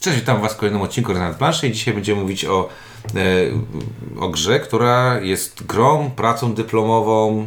Cześć, 0.00 0.18
witam 0.18 0.40
Was 0.40 0.52
w 0.52 0.56
kolejnym 0.56 0.82
odcinku 0.82 1.12
Renat 1.12 1.36
Planszy 1.36 1.68
i 1.68 1.72
dzisiaj 1.72 1.94
będziemy 1.94 2.20
mówić 2.20 2.44
o, 2.44 2.68
e, 3.16 4.20
o 4.20 4.28
grze, 4.28 4.60
która 4.60 5.20
jest 5.20 5.66
grą, 5.66 6.10
pracą 6.16 6.54
dyplomową, 6.54 7.46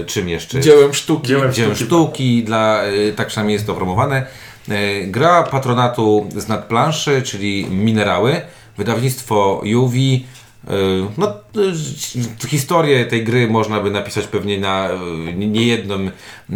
e, 0.00 0.04
czym 0.04 0.28
jeszcze? 0.28 0.60
Dziełem 0.60 0.94
sztuki. 0.94 1.28
Dziełem, 1.28 1.52
Dziełem 1.52 1.76
sztuki, 1.76 2.44
dla, 2.44 2.82
e, 2.82 3.12
tak 3.12 3.26
przynajmniej 3.26 3.54
jest 3.54 3.66
to 3.66 3.74
promowane. 3.74 4.26
E, 4.68 5.04
gra 5.04 5.42
patronatu 5.42 6.28
z 6.36 6.48
nadplanszy, 6.48 7.22
czyli 7.22 7.66
Minerały, 7.70 8.40
wydawnictwo 8.76 9.60
Juwi. 9.64 10.26
E, 10.68 10.72
no, 11.18 11.26
e, 11.28 12.48
historię 12.48 13.06
tej 13.06 13.24
gry 13.24 13.48
można 13.48 13.80
by 13.80 13.90
napisać 13.90 14.26
pewnie 14.26 14.60
na 14.60 14.88
niejednym, 15.36 16.10
e, 16.50 16.52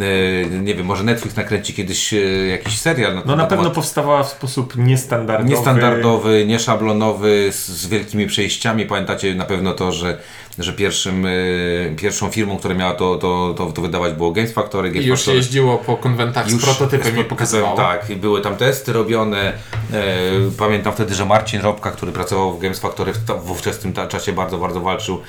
nie 0.46 0.74
wiem, 0.74 0.86
może 0.86 1.04
Netflix 1.04 1.36
nakręci 1.36 1.74
kiedyś 1.74 2.14
jakiś 2.50 2.78
serial. 2.78 3.22
No 3.26 3.36
na 3.36 3.46
pewno 3.46 3.70
powstawała 3.70 4.22
w 4.22 4.28
sposób 4.28 4.76
niestandardowy. 4.76 5.50
Niestandardowy, 5.50 6.44
nieszablonowy, 6.46 7.52
z, 7.52 7.68
z 7.68 7.86
wielkimi 7.86 8.26
przejściami. 8.26 8.86
Pamiętacie 8.86 9.34
na 9.34 9.44
pewno 9.44 9.72
to, 9.72 9.92
że, 9.92 10.18
że 10.58 10.72
pierwszym, 10.72 11.26
y, 11.26 11.94
pierwszą 11.96 12.30
firmą, 12.30 12.58
która 12.58 12.74
miała 12.74 12.94
to, 12.94 13.16
to, 13.16 13.54
to, 13.56 13.72
to 13.72 13.82
wydawać 13.82 14.12
było 14.12 14.32
Games 14.32 14.52
Factory. 14.52 14.90
Games 14.90 15.04
I 15.06 15.08
już 15.08 15.20
Factory. 15.20 15.36
jeździło 15.36 15.78
po 15.78 15.96
konwentach 15.96 16.50
z 16.50 16.64
prototypem 16.64 17.18
i 17.18 17.24
pokazywało. 17.24 17.76
Tak, 17.76 18.10
i 18.10 18.16
były 18.16 18.40
tam 18.40 18.56
testy 18.56 18.92
robione. 18.92 19.52
E, 19.92 20.12
pamiętam 20.58 20.92
wtedy, 20.92 21.14
że 21.14 21.24
Marcin 21.26 21.60
Robka, 21.60 21.90
który 21.90 22.12
pracował 22.12 22.52
w 22.56 22.60
Games 22.60 22.78
Factory 22.78 23.12
w, 23.12 23.18
w 23.44 23.50
ówczesnym 23.50 23.92
czasie 24.08 24.32
bardzo, 24.32 24.58
bardzo 24.58 24.80
walczył, 24.80 25.20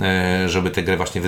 e, 0.00 0.48
żeby 0.48 0.70
tę 0.70 0.82
grę 0.82 0.96
właśnie 0.96 1.20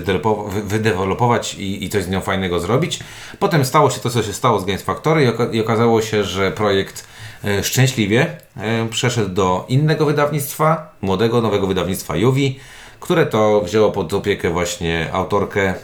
wydevelopować 0.65 1.55
i, 1.55 1.85
i 1.85 1.89
coś 1.89 2.05
z 2.05 2.09
nią 2.09 2.21
fajnego 2.21 2.61
zrobić. 2.61 2.99
Potem 3.39 3.65
stało 3.65 3.91
się 3.91 4.01
to, 4.01 4.11
co 4.11 4.23
się 4.23 4.33
stało 4.33 4.61
z 4.61 4.65
Games 4.65 4.83
Factory 4.83 5.25
i, 5.25 5.29
oka- 5.29 5.55
i 5.55 5.61
okazało 5.61 6.03
się, 6.03 6.25
że 6.25 6.51
projekt 6.51 7.07
e, 7.45 7.65
szczęśliwie 7.65 8.37
e, 8.57 8.89
przeszedł 8.91 9.29
do 9.29 9.65
innego 9.69 10.07
wydawnictwa, 10.07 10.93
młodego, 11.03 11.41
nowego 11.41 11.67
wydawnictwa 11.67 12.17
Juvi, 12.17 12.59
które 13.07 13.27
to 13.27 13.61
wzięło 13.61 13.93
pod 13.93 14.13
opiekę 14.13 14.51
właśnie 14.51 15.09
autorkę 15.13 15.63
e, 15.69 15.75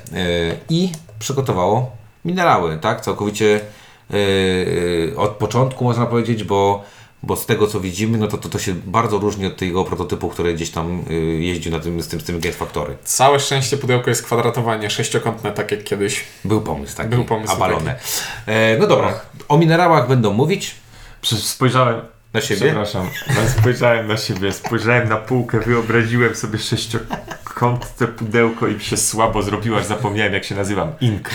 i 0.68 0.92
przygotowało 1.18 1.96
minerały, 2.24 2.78
tak? 2.78 3.00
Całkowicie 3.00 3.60
e, 4.10 5.16
od 5.16 5.30
początku 5.30 5.84
można 5.84 6.06
powiedzieć, 6.06 6.44
bo, 6.44 6.84
bo 7.22 7.36
z 7.36 7.46
tego 7.46 7.66
co 7.66 7.80
widzimy, 7.80 8.18
no 8.18 8.26
to, 8.26 8.38
to 8.38 8.48
to 8.48 8.58
się 8.58 8.74
bardzo 8.74 9.18
różni 9.18 9.46
od 9.46 9.56
tego 9.56 9.84
prototypu, 9.84 10.28
który 10.28 10.54
gdzieś 10.54 10.70
tam 10.70 11.04
e, 11.10 11.14
jeździł 11.14 11.72
na 11.72 11.80
tym, 11.80 12.02
z 12.02 12.08
tym, 12.08 12.20
z 12.20 12.24
tym 12.24 12.40
Games 12.40 12.56
Factory. 12.56 12.96
Całe 13.04 13.40
szczęście 13.40 13.76
pudełko 13.76 14.10
jest 14.10 14.22
kwadratowanie, 14.22 14.90
sześciokątne, 14.90 15.52
tak 15.52 15.70
jak 15.70 15.84
kiedyś. 15.84 16.24
Był 16.44 16.60
pomysł 16.60 16.96
taki, 16.96 17.08
Był 17.08 17.24
pomysł 17.24 17.52
abalone. 17.52 17.96
E, 18.46 18.78
no 18.78 18.86
dobra, 18.86 19.20
o 19.48 19.58
minerałach 19.58 20.08
będą 20.08 20.32
mówić 20.32 20.74
spojrzałem. 21.22 22.00
Na 22.34 22.40
siebie. 22.40 22.60
Przepraszam, 22.60 23.08
no, 23.28 23.48
spojrzałem 23.60 24.08
na 24.08 24.16
siebie, 24.16 24.52
spojrzałem 24.52 25.08
na 25.08 25.16
półkę, 25.16 25.60
wyobraziłem 25.60 26.34
sobie 26.34 26.58
sześciokątne 26.58 28.06
pudełko 28.06 28.68
i 28.68 28.74
mi 28.74 28.80
się 28.80 28.96
słabo 28.96 29.42
zrobiło, 29.42 29.78
aż 29.78 29.86
zapomniałem 29.86 30.32
jak 30.32 30.44
się 30.44 30.54
nazywam. 30.54 30.92
Ink. 31.00 31.30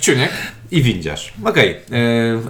Ciuniek. 0.00 0.30
I 0.70 0.82
windziarz. 0.82 1.32
Okej, 1.44 1.70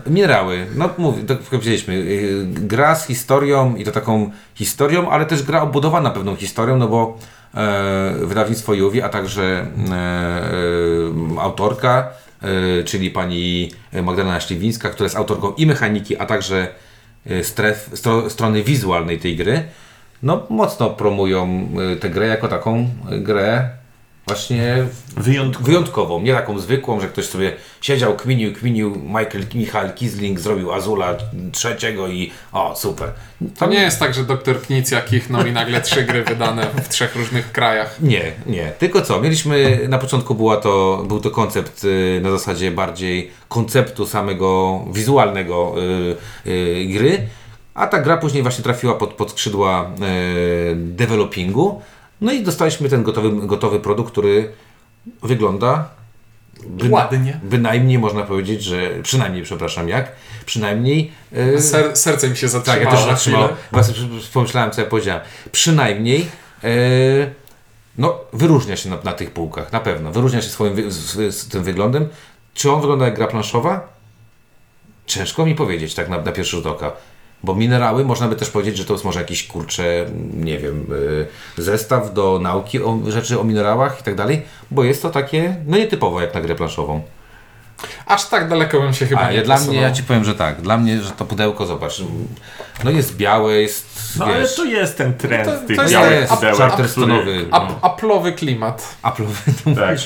e, 0.06 0.10
minerały. 0.10 0.66
No 0.74 0.90
mówię, 0.98 1.22
tak 1.22 1.40
jak 1.40 1.48
powiedzieliśmy, 1.48 1.94
e, 1.94 1.98
gra 2.44 2.94
z 2.94 3.06
historią 3.06 3.76
i 3.76 3.84
to 3.84 3.92
taką 3.92 4.30
historią, 4.54 5.10
ale 5.10 5.26
też 5.26 5.42
gra 5.42 5.62
obudowana 5.62 6.10
pewną 6.10 6.36
historią, 6.36 6.76
no 6.76 6.88
bo 6.88 7.18
e, 7.54 8.14
wydawnictwo 8.22 8.74
Juwi, 8.74 9.02
a 9.02 9.08
także 9.08 9.42
e, 9.42 9.94
e, 9.94 11.40
autorka, 11.40 12.08
e, 12.42 12.84
czyli 12.84 13.10
pani 13.10 13.70
Magdalena 14.02 14.40
Śliwińska, 14.40 14.90
która 14.90 15.04
jest 15.04 15.16
autorką 15.16 15.52
i 15.52 15.66
mechaniki, 15.66 16.16
a 16.18 16.26
także 16.26 16.68
stref, 17.42 17.90
stro, 17.94 18.30
strony 18.30 18.62
wizualnej 18.62 19.18
tej 19.18 19.36
gry, 19.36 19.62
no 20.22 20.46
mocno 20.50 20.90
promują 20.90 21.68
e, 21.92 21.96
tę 21.96 22.10
grę 22.10 22.26
jako 22.26 22.48
taką 22.48 22.88
e, 23.10 23.18
grę 23.18 23.70
właśnie 24.26 24.86
Wyjątkowo. 25.16 25.66
wyjątkową, 25.66 26.22
nie 26.22 26.32
taką 26.32 26.58
zwykłą, 26.58 27.00
że 27.00 27.08
ktoś 27.08 27.26
sobie 27.26 27.52
siedział, 27.80 28.16
kminił, 28.16 28.54
kminił, 28.54 28.96
Michael, 28.96 29.44
Michał 29.54 29.92
Kisling 29.94 30.40
zrobił 30.40 30.72
Azula 30.72 31.14
trzeciego 31.52 32.08
i 32.08 32.30
o, 32.52 32.76
super. 32.76 33.08
To 33.58 33.66
nie 33.66 33.80
jest 33.80 33.98
tak, 33.98 34.14
że 34.14 34.24
doktor 34.24 34.62
Knic 34.62 34.90
no 35.30 35.46
i 35.46 35.52
nagle 35.52 35.80
trzy 35.80 36.02
gry 36.02 36.24
wydane 36.24 36.66
w 36.82 36.88
trzech 36.88 37.16
różnych 37.16 37.52
krajach. 37.52 37.96
Nie, 38.00 38.32
nie. 38.46 38.72
Tylko 38.78 39.02
co, 39.02 39.20
mieliśmy, 39.20 39.80
na 39.88 39.98
początku 39.98 40.34
była 40.34 40.56
to, 40.56 41.04
był 41.08 41.20
to 41.20 41.30
koncept 41.30 41.84
y, 41.84 42.20
na 42.22 42.30
zasadzie 42.30 42.70
bardziej 42.70 43.30
konceptu 43.48 44.06
samego 44.06 44.80
wizualnego 44.92 45.74
y, 46.46 46.50
y, 46.50 46.84
gry, 46.84 47.26
a 47.74 47.86
ta 47.86 47.98
gra 47.98 48.16
później 48.16 48.42
właśnie 48.42 48.64
trafiła 48.64 48.94
pod, 48.94 49.14
pod 49.14 49.30
skrzydła 49.30 49.90
developingu, 50.74 51.82
no 52.22 52.32
i 52.32 52.42
dostaliśmy 52.42 52.88
ten 52.88 53.02
gotowy, 53.02 53.46
gotowy 53.46 53.80
produkt, 53.80 54.12
który 54.12 54.52
wygląda 55.22 55.88
byna- 56.66 56.90
Ładnie. 56.94 57.40
Bynajmniej 57.42 57.98
można 57.98 58.22
powiedzieć, 58.22 58.62
że 58.62 58.90
przynajmniej, 59.02 59.42
przepraszam, 59.42 59.88
jak? 59.88 60.12
Przynajmniej. 60.46 61.12
e, 61.32 61.60
Ser, 61.60 61.96
serce 61.96 62.28
mi 62.28 62.36
się 62.36 62.46
tak, 62.48 62.52
zatrzymało. 62.52 62.96
ja 63.06 63.14
też 63.14 63.20
chwilę. 63.20 63.48
Właśnie 63.72 63.94
pomyślałem, 64.32 64.70
co 64.70 64.80
ja 64.80 64.86
powiedziałem. 64.86 65.22
Przynajmniej. 65.52 66.26
E, 66.64 66.68
no, 67.98 68.18
wyróżnia 68.32 68.76
się 68.76 68.90
na, 68.90 68.98
na 69.04 69.12
tych 69.12 69.30
półkach, 69.30 69.72
na 69.72 69.80
pewno. 69.80 70.12
Wyróżnia 70.12 70.42
się 70.42 70.48
swoim 70.48 70.90
z, 70.92 71.34
z 71.34 71.48
tym 71.48 71.64
wyglądem. 71.64 72.08
Czy 72.54 72.70
on 72.72 72.80
wygląda 72.80 73.04
jak 73.04 73.14
gra 73.16 73.26
planszowa? 73.26 73.88
Ciężko 75.06 75.46
mi 75.46 75.54
powiedzieć 75.54 75.94
tak 75.94 76.08
na, 76.08 76.20
na 76.20 76.32
pierwszy 76.32 76.56
rzut 76.56 76.66
oka. 76.66 76.92
Bo 77.44 77.54
minerały, 77.54 78.04
można 78.04 78.28
by 78.28 78.36
też 78.36 78.50
powiedzieć, 78.50 78.76
że 78.76 78.84
to 78.84 78.92
jest 78.92 79.04
może 79.04 79.20
jakiś 79.20 79.46
kurczę, 79.46 80.06
nie 80.34 80.58
wiem, 80.58 80.86
y, 81.58 81.62
zestaw 81.62 82.14
do 82.14 82.38
nauki 82.42 82.82
o 82.82 82.98
rzeczy 83.08 83.40
o 83.40 83.44
minerałach 83.44 84.00
i 84.00 84.02
tak 84.02 84.14
dalej, 84.14 84.42
bo 84.70 84.84
jest 84.84 85.02
to 85.02 85.10
takie, 85.10 85.56
no 85.66 85.76
nietypowe 85.76 86.22
jak 86.22 86.34
na 86.34 86.40
grę 86.40 86.54
planszową. 86.54 87.02
Aż 88.06 88.28
tak 88.28 88.48
daleko 88.48 88.80
bym 88.80 88.94
się 88.94 89.06
chyba 89.06 89.20
A 89.20 89.30
nie 89.30 89.36
ja, 89.36 89.42
dla 89.42 89.60
mnie, 89.60 89.80
ja 89.80 89.92
Ci 89.92 90.02
powiem, 90.02 90.24
że 90.24 90.34
tak, 90.34 90.60
dla 90.60 90.76
mnie, 90.78 91.00
że 91.00 91.10
to 91.10 91.24
pudełko, 91.24 91.66
zobacz, 91.66 92.02
no 92.84 92.90
jest 92.90 93.16
białe, 93.16 93.54
jest, 93.54 93.86
No 94.18 94.24
ale 94.24 94.40
wiesz, 94.40 94.56
to 94.56 94.64
jest 94.64 94.98
ten 94.98 95.14
trend 95.14 95.44
To- 95.44 95.52
to 95.60 95.66
tych 95.66 95.78
jest- 95.78 95.92
białych 95.92 96.20
jest 96.20 96.32
pudełek, 96.32 96.56
charterstonowy. 96.58 97.46
Aplowy 97.82 98.32
klimat. 98.32 98.96
Apple'owy, 99.02 99.74
Tak. 99.86 99.98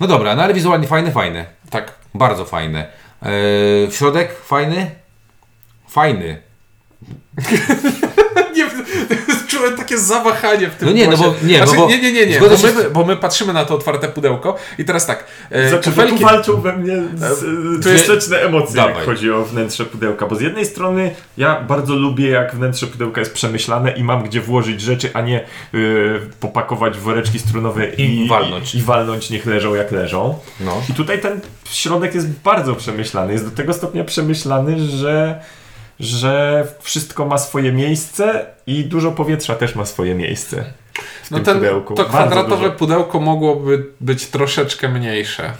No 0.00 0.06
dobra, 0.06 0.36
no 0.36 0.42
ale 0.42 0.54
wizualnie 0.54 0.86
fajne, 0.86 1.12
fajne. 1.12 1.46
Tak. 1.70 1.92
Bardzo 2.14 2.44
fajne. 2.44 2.86
Eee, 3.22 3.92
środek 3.92 4.38
fajny? 4.44 4.90
Fajny. 5.88 6.42
nie, 8.56 8.66
czułem 9.48 9.76
takie 9.76 9.98
zawahanie 9.98 10.68
w 10.68 10.74
tym 10.74 10.88
No 10.88 10.94
nie, 10.94 11.08
no 11.08 11.16
głosie. 11.16 11.32
bo- 11.42 11.46
nie, 11.46 11.56
znaczy, 11.56 11.72
no 11.74 11.80
bo- 11.80 11.88
nie, 11.88 11.98
nie, 12.02 12.12
nie, 12.12 12.26
nie, 12.26 12.40
bo 12.40 12.46
my, 12.48 12.90
bo 12.92 13.04
my 13.04 13.16
patrzymy 13.16 13.52
na 13.52 13.64
to 13.64 13.74
otwarte 13.74 14.08
pudełko 14.08 14.56
i 14.78 14.84
teraz 14.84 15.06
tak, 15.06 15.24
e, 15.50 15.68
Znaczy, 15.68 15.90
bo 15.90 15.94
tu 15.96 16.02
kufelki, 16.02 16.24
walczą 16.24 16.60
we 16.60 16.76
mnie 16.76 17.02
z, 17.14 17.86
e, 17.86 17.90
jest- 17.90 18.04
sprzeczne 18.04 18.36
emocje, 18.40 18.76
Dawaj. 18.76 18.94
jak 18.94 19.04
chodzi 19.04 19.30
o 19.30 19.44
wnętrze 19.44 19.84
pudełka. 19.84 20.26
Bo 20.26 20.36
z 20.36 20.40
jednej 20.40 20.66
strony 20.66 21.14
ja 21.36 21.60
bardzo 21.60 21.94
lubię, 21.94 22.28
jak 22.28 22.54
wnętrze 22.54 22.86
pudełka 22.86 23.20
jest 23.20 23.32
przemyślane 23.34 23.90
i 23.92 24.04
mam 24.04 24.22
gdzie 24.22 24.40
włożyć 24.40 24.80
rzeczy, 24.80 25.10
a 25.14 25.20
nie 25.20 25.44
y, 25.74 26.20
popakować 26.40 26.96
w 26.98 27.00
woreczki 27.00 27.38
strunowe 27.38 27.88
i, 27.88 28.24
I 28.24 28.28
walnąć. 28.28 28.74
I, 28.74 28.78
i 28.78 28.82
walnąć, 28.82 29.30
niech 29.30 29.46
leżą 29.46 29.74
jak 29.74 29.92
leżą. 29.92 30.38
No. 30.60 30.82
I 30.90 30.94
tutaj 30.94 31.20
ten 31.20 31.40
środek 31.70 32.14
jest 32.14 32.28
bardzo 32.44 32.74
przemyślany. 32.74 33.32
Jest 33.32 33.44
do 33.44 33.50
tego 33.50 33.74
stopnia 33.74 34.04
przemyślany, 34.04 34.80
że, 34.86 35.40
że 36.00 36.66
wszystko 36.80 37.26
ma 37.26 37.38
swoje 37.38 37.72
miejsce 37.72 38.46
i 38.66 38.84
dużo 38.84 39.12
powietrza 39.12 39.54
też 39.54 39.74
ma 39.74 39.86
swoje 39.86 40.14
miejsce 40.14 40.64
w 41.24 41.30
no 41.30 41.36
tym 41.36 41.44
ten, 41.44 41.54
pudełku. 41.54 41.94
to 41.94 42.02
Bardzo 42.02 42.18
kwadratowe 42.18 42.64
dużo. 42.64 42.78
pudełko 42.78 43.20
mogłoby 43.20 43.86
być 44.00 44.26
troszeczkę 44.26 44.88
mniejsze. 44.88 45.52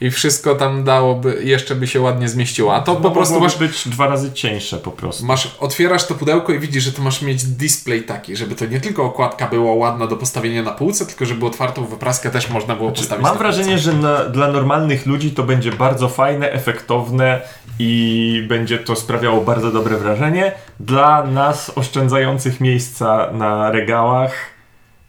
I 0.00 0.10
wszystko 0.10 0.54
tam 0.54 0.84
dałoby, 0.84 1.40
jeszcze 1.44 1.74
by 1.74 1.86
się 1.86 2.00
ładnie 2.00 2.28
zmieściło. 2.28 2.74
A 2.74 2.80
to 2.80 2.94
No, 2.94 3.00
po 3.00 3.10
prostu 3.10 3.40
masz, 3.40 3.58
być 3.58 3.88
dwa 3.88 4.06
razy 4.06 4.32
cieńsze 4.32 4.76
po 4.78 4.90
prostu. 4.90 5.26
masz, 5.26 5.56
otwierasz 5.60 6.06
to 6.06 6.14
pudełko 6.14 6.52
i 6.52 6.58
widzisz, 6.58 6.84
że 6.84 6.92
to 6.92 7.02
masz 7.02 7.22
mieć 7.22 7.44
display 7.44 8.02
taki, 8.02 8.36
żeby 8.36 8.54
to 8.54 8.66
nie 8.66 8.80
tylko 8.80 9.04
okładka 9.04 9.46
była 9.46 9.74
ładna 9.74 10.06
do 10.06 10.16
postawienia 10.16 10.62
na 10.62 10.70
półce, 10.70 11.06
tylko 11.06 11.24
żeby 11.26 11.46
otwartą 11.46 11.84
wypraskę 11.84 12.30
też 12.30 12.50
można 12.50 12.76
było 12.76 12.90
postawić 12.92 13.22
Mam 13.22 13.38
wrażenie, 13.38 13.68
półce. 13.68 13.82
że 13.82 13.92
na, 13.92 14.24
dla 14.24 14.48
normalnych 14.48 15.06
ludzi 15.06 15.30
to 15.30 15.42
będzie 15.42 15.72
bardzo 15.72 16.08
fajne, 16.08 16.52
efektowne 16.52 17.40
i 17.78 18.44
będzie 18.48 18.78
to 18.78 18.96
sprawiało 18.96 19.40
bardzo 19.40 19.70
dobre 19.72 19.96
wrażenie. 19.96 20.52
Dla 20.80 21.24
nas 21.26 21.72
oszczędzających 21.76 22.60
miejsca 22.60 23.30
na 23.32 23.70
regałach 23.70 24.32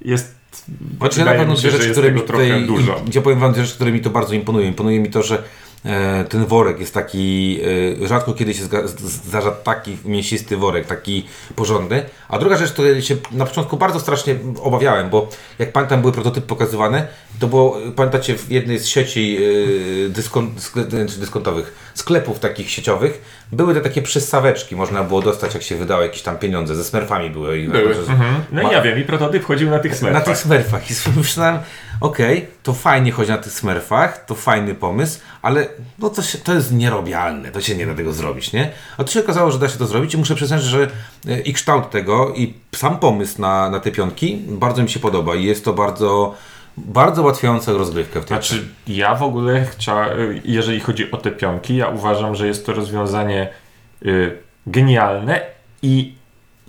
jest. 0.02 0.35
Znaczy 0.98 1.20
ja 1.20 1.26
na 1.26 1.34
pewno 1.34 1.56
dwie 1.56 1.72
rzeczy, 1.72 1.92
które 1.92 2.12
mi 2.12 2.22
tutaj, 2.22 2.66
dużo. 2.66 3.02
ja 3.14 3.22
powiem 3.22 3.40
Wam 3.40 3.54
dwie 3.54 3.64
rzeczy, 3.64 3.76
które 3.76 3.92
mi 3.92 4.02
to 4.02 4.10
bardzo 4.10 4.34
imponują. 4.34 4.68
Imponuje 4.68 5.00
mi 5.00 5.10
to, 5.10 5.24
że 5.24 5.44
ten 6.30 6.46
worek 6.46 6.80
jest 6.80 6.94
taki, 6.94 7.60
e, 8.04 8.08
rzadko 8.08 8.34
kiedy 8.34 8.54
się 8.54 8.64
zdarza 8.98 9.52
taki 9.52 9.98
mięsisty 10.06 10.58
worek, 10.58 10.86
taki 10.86 11.26
porządny. 11.56 12.04
A 12.30 12.40
druga 12.40 12.58
rzecz, 12.58 12.72
której 12.72 13.02
się 13.02 13.16
na 13.32 13.46
początku 13.46 13.78
bardzo 13.78 14.00
strasznie 14.00 14.36
obawiałem, 14.62 15.10
bo 15.10 15.30
jak 15.60 15.72
pamiętam 15.72 16.02
były 16.02 16.14
prototypy 16.14 16.48
pokazywane, 16.48 17.08
to 17.40 17.48
było, 17.48 17.78
pamiętacie, 17.96 18.38
w 18.38 18.52
jednej 18.52 18.80
z 18.80 18.86
sieci 18.88 19.38
e, 20.06 20.10
dyskont, 20.10 20.72
dyskontowych 21.20 21.92
sklepów 21.94 22.40
takich 22.40 22.70
sieciowych 22.70 23.22
były 23.52 23.74
te 23.74 23.82
takie 23.82 24.02
przystaweczki, 24.02 24.76
można 24.76 25.04
było 25.04 25.22
dostać, 25.22 25.54
jak 25.54 25.64
się 25.64 25.76
wydało 25.76 26.02
jakieś 26.02 26.22
tam 26.22 26.38
pieniądze, 26.38 26.76
ze 26.76 26.84
smerfami 26.84 27.30
były. 27.30 27.60
I 27.60 27.68
Były. 27.70 27.96
No 28.52 28.62
i 28.62 28.64
Ma- 28.66 28.72
ja 28.74 28.82
wiem, 28.82 29.00
i 29.00 29.04
prototyp 29.04 29.46
chodził 29.46 29.70
na 29.70 29.80
tych 29.80 29.92
na 29.92 29.98
smerfach. 29.98 30.24
tych 30.26 30.38
smerfach. 30.38 30.92
I 30.92 30.94
myślałem, 31.18 31.58
okej, 32.02 32.48
to 32.66 32.74
fajnie 32.74 33.12
chodzi 33.12 33.32
na 33.32 33.38
tych 33.38 33.52
smerfach, 33.52 34.26
to 34.26 34.36
fajny 34.36 34.76
pomysł, 34.76 35.20
ale 35.42 35.68
no 36.00 36.10
to, 36.10 36.22
się, 36.22 36.38
to 36.38 36.54
jest 36.54 36.74
nierobialne, 36.74 37.52
to 37.52 37.62
się 37.62 37.76
nie 37.76 37.86
da 37.86 37.96
tego 37.96 38.14
zrobić, 38.14 38.54
nie? 38.54 38.72
A 38.98 39.04
tu 39.04 39.12
się 39.12 39.20
okazało, 39.20 39.52
że 39.52 39.60
da 39.60 39.70
się 39.70 39.78
to 39.78 39.88
zrobić 39.88 40.14
i 40.14 40.18
muszę 40.18 40.36
przyznać, 40.36 40.64
że 40.64 40.88
e, 41.28 41.40
i 41.40 41.54
kształt 41.54 41.90
tego, 41.90 42.34
i 42.36 42.54
sam 42.76 43.00
pomysł 43.00 43.42
na, 43.42 43.70
na 43.70 43.80
te 43.80 43.92
pionki 43.92 44.42
bardzo 44.48 44.84
mi 44.84 44.90
się 44.90 45.00
podoba 45.00 45.36
i 45.36 45.44
jest 45.44 45.66
to 45.66 45.74
bardzo, 45.74 46.36
bardzo 46.78 47.22
ułatwiające 47.22 47.74
rozgrywkę 47.74 48.22
w. 48.22 48.28
Znaczy, 48.28 48.68
ja 48.88 49.16
w 49.16 49.24
ogóle 49.24 49.66
chcia, 49.66 50.10
jeżeli 50.46 50.80
chodzi 50.80 51.12
o 51.12 51.18
te 51.18 51.32
pionki, 51.32 51.76
ja 51.76 51.88
uważam, 51.88 52.36
że 52.36 52.48
jest 52.48 52.66
to 52.66 52.74
rozwiązanie 52.74 53.50
y, 54.06 54.38
genialne 54.68 55.42
i 55.82 56.15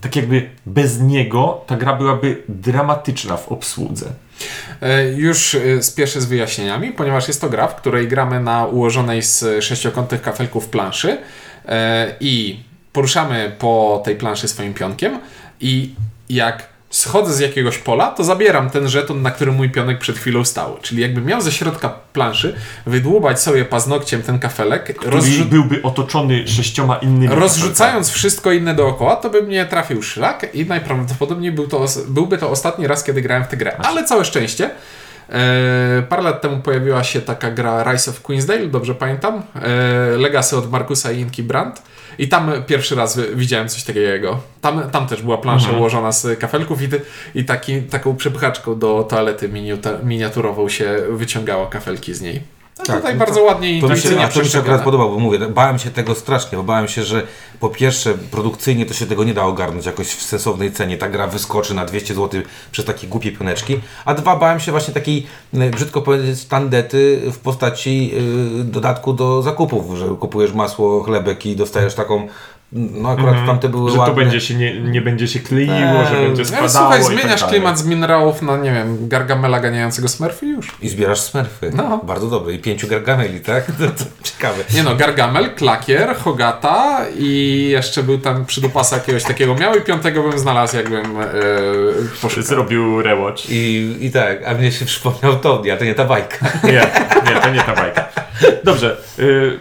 tak 0.07 0.17
jakby 0.17 0.51
bez 0.67 1.01
niego 1.01 1.65
ta 1.67 1.77
gra 1.77 1.97
byłaby 1.97 2.43
dramatyczna 2.49 3.37
w 3.37 3.49
obsłudze. 3.49 4.07
E, 4.83 5.13
Już 5.13 5.55
e, 5.55 5.83
spieszę 5.83 6.21
z 6.21 6.27
wyjaśnieniami, 6.27 6.93
ponieważ 6.93 7.29
jest 7.29 7.41
to 7.41 7.49
gra, 7.49 7.69
w 7.69 7.77
której 7.77 8.09
gramy 8.09 8.41
na 8.41 8.67
ułożonej 8.67 9.23
z 9.23 9.65
sześciokątnych 9.65 10.23
kafelków 10.23 10.69
planszy 10.69 11.19
e, 11.69 12.15
i 12.21 12.61
poruszamy 12.93 13.53
po 13.59 14.03
tej 14.05 14.17
planszy 14.17 14.49
swoim 14.49 14.75
pionkiem 14.75 15.19
i 15.61 15.95
jak 16.29 16.69
schodzę 16.97 17.33
z 17.33 17.39
jakiegoś 17.39 17.79
pola, 17.79 18.07
to 18.07 18.25
zabieram 18.25 18.71
ten 18.71 18.89
żeton, 18.89 19.23
na 19.23 19.31
którym 19.31 19.55
mój 19.55 19.71
pionek 19.71 19.99
przed 19.99 20.19
chwilą 20.19 20.45
stał. 20.45 20.79
Czyli 20.83 21.03
jakbym 21.03 21.25
miał 21.25 21.41
ze 21.41 21.53
środka 21.53 21.89
planszy 22.13 22.57
wydłubać 22.87 23.41
sobie 23.41 23.65
paznokciem 23.65 24.23
ten 24.23 24.39
kafelek, 24.39 24.97
Który 24.99 25.17
rozrzu- 25.19 25.45
byłby 25.45 25.83
otoczony 25.83 26.49
sześcioma 26.49 26.97
innymi. 26.97 27.35
Rozrzucając 27.35 28.11
wszystko 28.11 28.53
inne 28.53 28.75
dookoła, 28.75 29.17
to 29.17 29.31
by 29.31 29.43
mnie 29.43 29.67
trafił 29.67 30.03
szlak 30.03 30.47
i 30.55 30.67
najprawdopodobniej 30.67 31.53
był 31.53 31.67
to, 31.69 31.85
byłby 32.09 32.39
to 32.39 32.51
ostatni 32.51 32.87
raz, 32.87 33.05
kiedy 33.05 33.23
grałem 33.23 33.45
w 33.45 33.49
tę 33.49 33.57
grę. 33.57 33.77
Ale 33.77 34.05
całe 34.05 34.25
szczęście. 34.25 34.71
E, 35.31 36.03
parę 36.09 36.23
lat 36.23 36.41
temu 36.43 36.57
pojawiła 36.59 37.05
się 37.05 37.21
taka 37.21 37.51
gra 37.51 37.93
Rise 37.93 38.11
of 38.11 38.21
Queensdale, 38.23 38.67
dobrze 38.67 38.95
pamiętam. 38.95 39.43
E, 39.63 40.17
Legacy 40.17 40.57
od 40.57 40.71
Markusa 40.71 41.13
i 41.13 41.21
Inki 41.21 41.43
Brandt. 41.43 41.83
I 42.19 42.29
tam 42.29 42.53
pierwszy 42.67 42.95
raz 42.95 43.19
widziałem 43.35 43.69
coś 43.69 43.85
takiego. 43.85 44.41
Tam, 44.61 44.91
tam 44.91 45.07
też 45.07 45.23
była 45.23 45.39
plansza 45.39 45.69
ułożona 45.79 46.13
z 46.13 46.39
kafelków 46.39 46.83
i, 46.83 46.89
i 47.35 47.45
taki, 47.45 47.83
taką 47.83 48.17
przepychaczką 48.17 48.79
do 48.79 49.07
toalety 49.11 49.49
miniuta- 49.49 50.05
miniaturową 50.05 50.69
się 50.69 50.97
wyciągało 51.11 51.67
kafelki 51.67 52.15
z 52.15 52.21
niej. 52.21 52.56
A 52.79 52.83
Tak, 52.83 52.97
tutaj 52.97 53.15
no 53.15 53.19
bardzo 53.19 53.43
ładnie 53.43 53.81
To 53.81 53.89
mi 53.89 53.99
się, 53.99 54.21
a 54.21 54.29
to 54.29 54.41
mi 54.41 54.49
się 54.49 54.59
akurat 54.59 54.83
podobało, 54.83 55.11
bo 55.11 55.19
mówię, 55.19 55.39
bałem 55.39 55.79
się 55.79 55.91
tego 55.91 56.15
strasznie, 56.15 56.59
bo 56.59 56.65
bałem 56.65 56.89
się, 56.89 57.05
że 57.05 57.27
po 57.61 57.69
pierwsze 57.69 58.15
produkcyjnie 58.31 58.87
to 58.87 58.95
się 58.95 59.07
tego 59.07 59.25
nie 59.25 59.35
da 59.35 59.43
ogarnąć 59.43 59.87
jakoś 59.87 60.07
w 60.07 60.23
sensownej 60.23 60.73
cenie, 60.73 60.99
ta 60.99 61.09
gra 61.09 61.27
wyskoczy 61.27 61.75
na 61.75 61.85
200 61.85 62.15
zł 62.15 62.43
przez 62.73 62.85
takie 62.85 63.07
głupie 63.07 63.33
pioneczki, 63.33 63.81
a 64.05 64.15
dwa, 64.15 64.37
bałem 64.37 64.61
się 64.61 64.73
właśnie 64.73 64.95
takiej, 64.95 65.27
e, 65.55 65.71
brzydko 65.71 66.03
powiedzieć, 66.03 66.45
tandety 66.45 67.23
w 67.33 67.39
postaci 67.39 68.13
e, 68.61 68.65
dodatku 68.65 69.13
do 69.13 69.43
zakupów, 69.43 69.99
że 69.99 70.07
kupujesz 70.21 70.53
masło, 70.53 71.03
chlebek 71.03 71.47
i 71.47 71.57
dostajesz 71.57 71.95
taką, 71.95 72.29
no 72.73 73.09
akurat 73.11 73.35
tamte 73.47 73.69
były 73.69 73.83
Mhm. 73.91 73.91
Że 73.91 73.97
to 73.97 74.11
ładne. 74.11 74.25
będzie 74.25 74.41
się 74.41 74.55
nie, 74.55 74.81
nie 74.81 75.01
będzie 75.03 75.29
się 75.29 75.41
kleiło, 75.41 75.75
Eee, 75.75 76.07
że 76.11 76.17
będzie 76.23 76.43
No, 76.43 76.49
spadało. 76.49 76.69
słuchaj, 76.69 77.01
i 77.01 77.05
zmieniasz 77.05 77.41
tak 77.41 77.51
klimat 77.51 77.79
z 77.79 77.87
minerałów 77.87 78.43
na, 78.43 78.57
nie 78.57 78.73
wiem, 78.73 79.09
gargamela 79.09 79.61
ganiającego 79.61 80.09
smurfy 80.09 80.47
i 80.47 80.49
już. 80.49 80.77
I 80.83 80.89
zbierasz 80.89 81.21
smurfy. 81.21 81.71
No. 81.75 81.99
Bardzo 82.05 82.27
dobre. 82.31 82.53
I 82.55 82.59
pięciu 82.59 82.89
gargameli, 82.89 83.41
tak? 83.41 83.65
To, 83.79 83.87
to 83.87 84.05
ciekawe. 84.23 84.65
Nie 84.75 84.83
no, 84.83 84.97
gargamel, 84.97 85.55
klakier, 85.55 86.17
hogata 86.17 87.07
i 87.19 87.67
jeszcze 87.71 88.03
był 88.03 88.19
tam 88.19 88.47
przydupasa 88.47 88.97
jakiegoś 88.97 89.23
takiego 89.25 89.55
miał 89.55 89.77
i 89.79 89.81
piątego 89.81 90.23
bym 90.23 90.39
znalazł, 90.39 90.77
jakbym 90.77 91.21
e, 91.21 91.25
poszukał. 92.23 92.45
Zrobił 92.45 93.03
rewatch. 93.03 93.51
I, 93.51 93.97
I 94.01 94.11
tak, 94.11 94.47
a 94.47 94.55
mnie 94.55 94.73
się 94.73 94.85
przypomniał 94.85 95.37
Tony, 95.39 95.73
a 95.73 95.77
to 95.77 95.85
nie 95.85 95.95
ta 95.95 96.05
bajka. 96.05 96.37
Nie, 96.65 96.73
nie, 97.35 97.41
to 97.41 97.51
nie 97.51 97.61
ta 97.63 97.75
bajka. 97.75 98.09
Dobrze. 98.65 98.97
Y, 99.19 99.59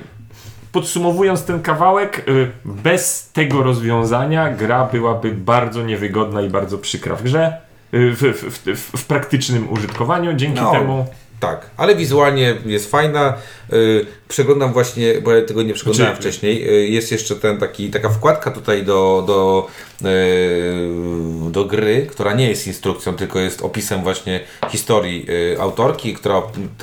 podsumowując 0.80 1.46
ten 1.46 1.62
kawałek, 1.62 2.24
y, 2.30 2.52
bez 2.66 3.30
tego 3.34 3.64
rozwiązania 3.64 4.50
gra 4.54 4.86
byłaby 4.86 5.32
bardzo 5.32 5.84
niewygodna 5.84 6.42
i 6.42 6.50
bardzo 6.50 6.78
przykra 6.78 7.16
w 7.16 7.24
grze. 7.24 7.54
y, 7.94 8.12
W, 8.12 8.22
w, 8.34 8.60
w, 8.78 8.98
w 9.02 9.06
praktycznym 9.06 9.72
użytkowaniu. 9.74 10.34
Dzięki 10.34 10.62
No. 10.62 10.72
temu. 10.72 11.06
Tak, 11.40 11.70
ale 11.78 11.96
wizualnie 11.96 12.56
jest 12.66 12.92
fajna. 12.92 13.34
Yy, 13.72 14.06
przeglądam 14.28 14.74
właśnie, 14.74 15.14
bo 15.24 15.32
ja 15.32 15.42
tego 15.46 15.64
nie 15.64 15.74
przeglądałem 15.74 16.16
Znaczy- 16.16 16.30
wcześniej. 16.30 16.66
Yy, 16.66 16.88
jest 16.88 17.12
jeszcze 17.12 17.36
ten 17.36 17.58
taki, 17.58 17.90
taka 17.90 18.10
wkładka 18.10 18.52
tutaj 18.52 18.84
do, 18.84 19.24
do, 19.28 19.68
yy, 20.02 21.52
do 21.52 21.66
gry, 21.66 22.08
która 22.12 22.34
nie 22.34 22.50
jest 22.50 22.68
instrukcją, 22.68 23.14
tylko 23.14 23.40
jest 23.40 23.62
opisem 23.62 24.04
właśnie 24.04 24.40
historii 24.70 25.26
autorki, 25.60 26.14
która 26.14 26.42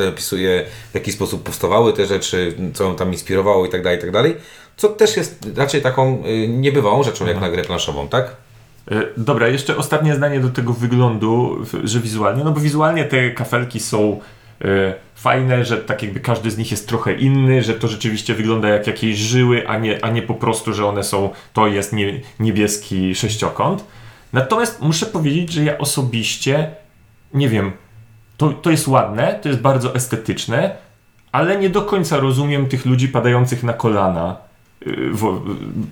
opisuje 0.09 0.65
w 0.91 0.95
jaki 0.95 1.13
sposób 1.13 1.43
powstawały 1.43 1.93
te 1.93 2.07
rzeczy, 2.07 2.55
co 2.75 2.85
ją 2.85 2.97
tam 2.97 3.13
inspirowało 3.13 3.67
i 3.67 3.69
tak 3.69 3.83
dalej, 3.83 3.99
i 3.99 4.01
tak 4.03 4.11
dalej. 4.11 4.37
Co 4.77 4.89
też 4.89 5.17
jest 5.17 5.47
raczej 5.57 5.83
taką 5.83 6.23
niebywałą 6.49 7.03
rzeczą 7.03 7.27
jak 7.27 7.41
na 7.41 7.51
grę 7.51 7.63
planszową, 7.63 8.09
tak? 8.09 8.37
Y, 8.93 9.09
Dobra, 9.17 9.49
jeszcze 9.49 9.77
ostatnie 9.77 10.15
zdanie 10.15 10.41
do 10.41 10.49
tego 10.49 10.73
wyglądu, 10.73 11.59
że 11.85 12.01
wizualnie, 12.01 12.45
no 12.45 12.53
bo 12.53 12.61
wizualnie 12.61 13.05
te 13.05 13.31
kafelki 13.31 13.81
są 13.81 14.13
y, 14.13 14.21
fajne, 15.15 15.65
że 15.65 15.79
tak 15.79 16.03
jakby 16.03 16.21
każdy 16.21 16.51
z 16.51 16.59
nich 16.59 16.71
jest 16.71 16.89
trochę 16.89 17.15
inny, 17.15 17.63
że 17.63 17.75
to 17.75 17.89
rzeczywiście 17.89 18.35
wygląda 18.35 18.69
jak 18.69 18.87
jakieś 18.87 19.19
żyły, 19.19 19.69
a 19.69 19.79
nie, 19.79 20.05
a 20.05 20.11
nie 20.11 20.23
po 20.23 20.35
prostu, 20.35 20.73
że 20.73 20.87
one 20.87 21.05
są, 21.05 21.31
to 21.53 21.67
jest 21.67 21.93
nie, 21.93 22.21
niebieski 22.41 23.15
sześciokąt. 23.15 23.85
Natomiast 24.33 24.81
muszę 24.81 25.07
powiedzieć, 25.07 25.53
że 25.53 25.65
ja 25.65 25.79
osobiście, 25.79 26.71
nie 27.35 27.49
wiem, 27.49 27.73
to, 28.37 28.53
to 28.53 28.71
jest 28.71 28.89
ładne, 28.89 29.39
to 29.43 29.49
jest 29.49 29.61
bardzo 29.61 29.95
estetyczne, 29.95 30.77
ale 31.33 31.59
nie 31.59 31.71
do 31.71 31.83
końca 31.83 32.17
rozumiem 32.21 32.67
tych 32.67 32.87
ludzi 32.87 33.09
padających 33.09 33.63
na 33.63 33.73
kolana 33.73 34.37
y, 34.87 35.11
w, 35.13 35.41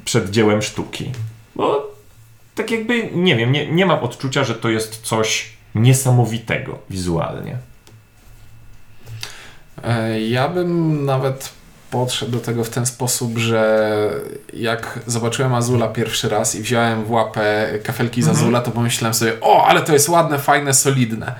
przed 0.04 0.30
dziełem 0.30 0.62
sztuki. 0.62 1.10
Bo 1.56 1.90
tak 2.54 2.70
jakby, 2.70 3.10
nie 3.14 3.36
wiem, 3.36 3.52
nie, 3.52 3.72
nie 3.72 3.86
mam 3.86 3.98
odczucia, 3.98 4.44
że 4.44 4.54
to 4.54 4.68
jest 4.68 5.00
coś 5.00 5.52
niesamowitego 5.74 6.78
wizualnie. 6.90 7.69
E, 9.84 10.20
Ja 10.20 10.48
bym 10.48 11.04
nawet 11.04 11.48
podszedł 11.90 12.32
do 12.32 12.38
tego 12.40 12.64
w 12.64 12.70
ten 12.70 12.86
sposób, 12.86 13.38
że 13.38 13.88
jak 14.52 14.98
zobaczyłem 15.06 15.54
Azula 15.54 15.88
pierwszy 15.88 16.28
raz 16.28 16.54
i 16.54 16.62
wziąłem 16.62 17.04
w 17.04 17.10
łapę 17.10 17.68
kafelki 17.84 18.22
z 18.22 18.28
Azula, 18.28 18.60
to 18.60 18.70
pomyślałem 18.70 19.14
sobie, 19.14 19.32
o, 19.40 19.66
ale 19.66 19.80
to 19.82 19.92
jest 19.92 20.08
ładne, 20.08 20.38
fajne, 20.38 20.74
solidne. 20.74 21.34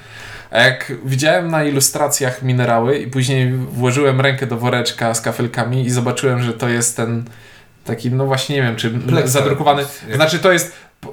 A 0.50 0.60
jak 0.62 0.92
widziałem 1.04 1.50
na 1.50 1.64
ilustracjach 1.64 2.42
minerały 2.42 2.98
i 2.98 3.06
później 3.06 3.52
włożyłem 3.52 4.20
rękę 4.20 4.46
do 4.46 4.56
woreczka 4.56 5.14
z 5.14 5.20
kafelkami 5.20 5.84
i 5.86 5.90
zobaczyłem, 5.90 6.42
że 6.42 6.52
to 6.52 6.68
jest 6.68 6.96
ten 6.96 7.24
taki, 7.84 8.10
no 8.10 8.26
właśnie 8.26 8.56
nie 8.56 8.62
wiem, 8.62 8.76
czy 8.76 8.90
Plexar. 8.90 9.28
zadrukowany, 9.28 9.82
znaczy 10.14 10.38
to 10.38 10.52
jest 10.52 10.72
p- 11.00 11.08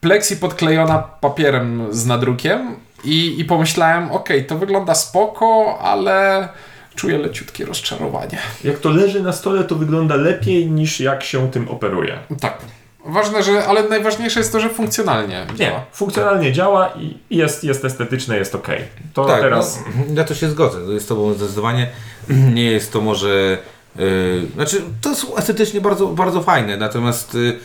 plexi 0.00 0.36
podklejona 0.36 0.98
papierem 0.98 1.86
z 1.90 2.06
nadrukiem 2.06 2.76
i, 3.04 3.40
i 3.40 3.44
pomyślałem, 3.44 4.12
okej, 4.12 4.46
to 4.46 4.58
wygląda 4.58 4.94
spoko, 4.94 5.78
ale 5.78 6.48
czuję 6.94 7.18
leciutkie 7.18 7.64
rozczarowanie. 7.64 8.38
Jak 8.64 8.78
to 8.78 8.90
leży 8.90 9.22
na 9.22 9.32
stole, 9.32 9.64
to 9.64 9.74
wygląda 9.74 10.16
lepiej 10.16 10.70
niż 10.70 11.00
jak 11.00 11.24
się 11.24 11.50
tym 11.50 11.68
operuje. 11.68 12.18
Tak. 12.40 12.58
Ważne, 13.06 13.42
że, 13.42 13.66
ale 13.66 13.88
najważniejsze 13.88 14.40
jest 14.40 14.52
to, 14.52 14.60
że 14.60 14.68
funkcjonalnie 14.68 15.46
Nie, 15.50 15.56
działa. 15.56 15.84
funkcjonalnie 15.92 16.52
działa 16.52 16.92
i 16.98 17.18
jest, 17.30 17.64
jest 17.64 17.84
estetyczne, 17.84 18.36
jest 18.36 18.54
ok. 18.54 18.68
To 19.14 19.24
tak, 19.24 19.40
teraz. 19.40 19.80
no, 20.08 20.14
ja 20.14 20.24
to 20.24 20.34
się 20.34 20.50
zgodzę. 20.50 20.86
To 20.86 20.92
jest 20.92 21.04
z 21.06 21.08
Tobą 21.08 21.34
zdecydowanie. 21.34 21.88
Nie 22.54 22.64
jest 22.64 22.92
to 22.92 23.00
może. 23.00 23.58
Yy, 23.96 24.46
znaczy, 24.54 24.82
to 25.00 25.10
jest 25.10 25.26
estetycznie 25.36 25.80
bardzo, 25.80 26.06
bardzo 26.06 26.42
fajne, 26.42 26.76
natomiast 26.76 27.34
yy, 27.34 27.58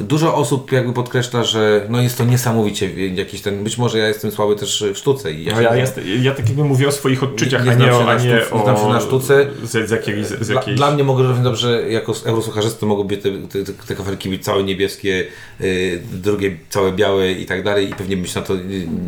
dużo 0.00 0.34
osób 0.34 0.72
jakby 0.72 0.92
podkreśla, 0.92 1.44
że 1.44 1.86
no 1.88 2.00
jest 2.02 2.18
to 2.18 2.24
niesamowicie 2.24 3.08
jakiś 3.14 3.40
ten. 3.42 3.64
Być 3.64 3.78
może 3.78 3.98
ja 3.98 4.08
jestem 4.08 4.30
słaby 4.30 4.56
też 4.56 4.84
w 4.94 4.98
sztuce. 4.98 5.32
I 5.32 5.46
No 5.46 5.56
się 5.56 5.62
ja, 5.62 5.74
nie- 5.74 5.80
jest, 5.80 6.00
ja 6.22 6.34
tak 6.34 6.46
jakby 6.48 6.64
mówię 6.64 6.88
o 6.88 6.92
swoich 6.92 7.22
odczuciach, 7.22 7.64
Nie 7.64 7.70
a 7.70 7.74
znam 7.74 7.86
nie 7.88 7.94
się 7.94 7.98
o, 8.00 8.04
na 8.04 8.10
a 8.10 8.14
nie 8.14 8.20
sztuce- 8.20 8.54
nie 8.56 8.62
znam 8.62 8.76
się 8.76 8.82
o 8.82 8.92
na 8.92 9.00
sztuce. 9.00 9.46
Z, 9.62 9.88
z, 9.88 9.90
jakiejś, 9.90 10.26
z 10.26 10.46
Dla, 10.48 10.54
jakiejś... 10.54 10.76
dla 10.76 10.90
mnie 10.90 11.04
mogę 11.04 11.22
równie 11.22 11.44
dobrze, 11.44 11.90
jako 11.90 12.12
eurosucharzysty 12.24 12.86
mogą 12.86 13.04
być 13.04 13.22
te, 13.22 13.30
te, 13.64 13.72
te 13.86 13.94
kafelki 13.96 14.28
być 14.28 14.44
całe 14.44 14.62
niebieskie, 14.64 15.26
yy, 15.60 16.02
drugie 16.12 16.56
całe 16.70 16.92
białe 16.92 17.32
i 17.32 17.46
tak 17.46 17.62
dalej 17.64 17.90
i 17.90 17.94
pewnie 17.94 18.16
bym 18.16 18.26
się 18.26 18.40
na 18.40 18.46
to 18.46 18.54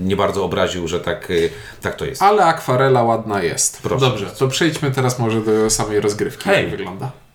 nie 0.04 0.16
bardzo 0.16 0.44
obraził, 0.44 0.88
że 0.88 1.00
tak, 1.00 1.30
yy, 1.30 1.50
tak 1.82 1.96
to 1.96 2.04
jest. 2.04 2.22
Ale 2.22 2.44
akwarela 2.44 3.02
ładna 3.02 3.42
jest. 3.42 3.82
Proszę. 3.82 4.06
Dobrze, 4.06 4.26
to 4.26 4.48
przejdźmy 4.48 4.90
teraz 4.90 5.18
może 5.18 5.40
do 5.40 5.70
samej 5.70 6.00
rozgrywki, 6.00 6.44
Hej. 6.44 6.62
jak 6.64 6.70
wygląda. 6.70 7.25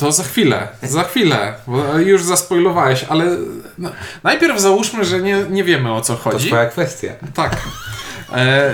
To 0.00 0.12
za 0.12 0.22
chwilę, 0.22 0.68
za 0.82 1.02
chwilę, 1.04 1.54
bo 1.66 1.98
już 1.98 2.22
zaspoilowałeś, 2.24 3.04
ale 3.08 3.24
no, 3.78 3.90
najpierw 4.22 4.60
załóżmy, 4.60 5.04
że 5.04 5.20
nie, 5.20 5.44
nie 5.50 5.64
wiemy 5.64 5.92
o 5.94 6.00
co 6.00 6.14
To 6.16 6.20
chodzi. 6.30 6.46
twoja 6.46 6.66
kwestia. 6.66 7.12
Tak. 7.34 7.56
E, 8.34 8.72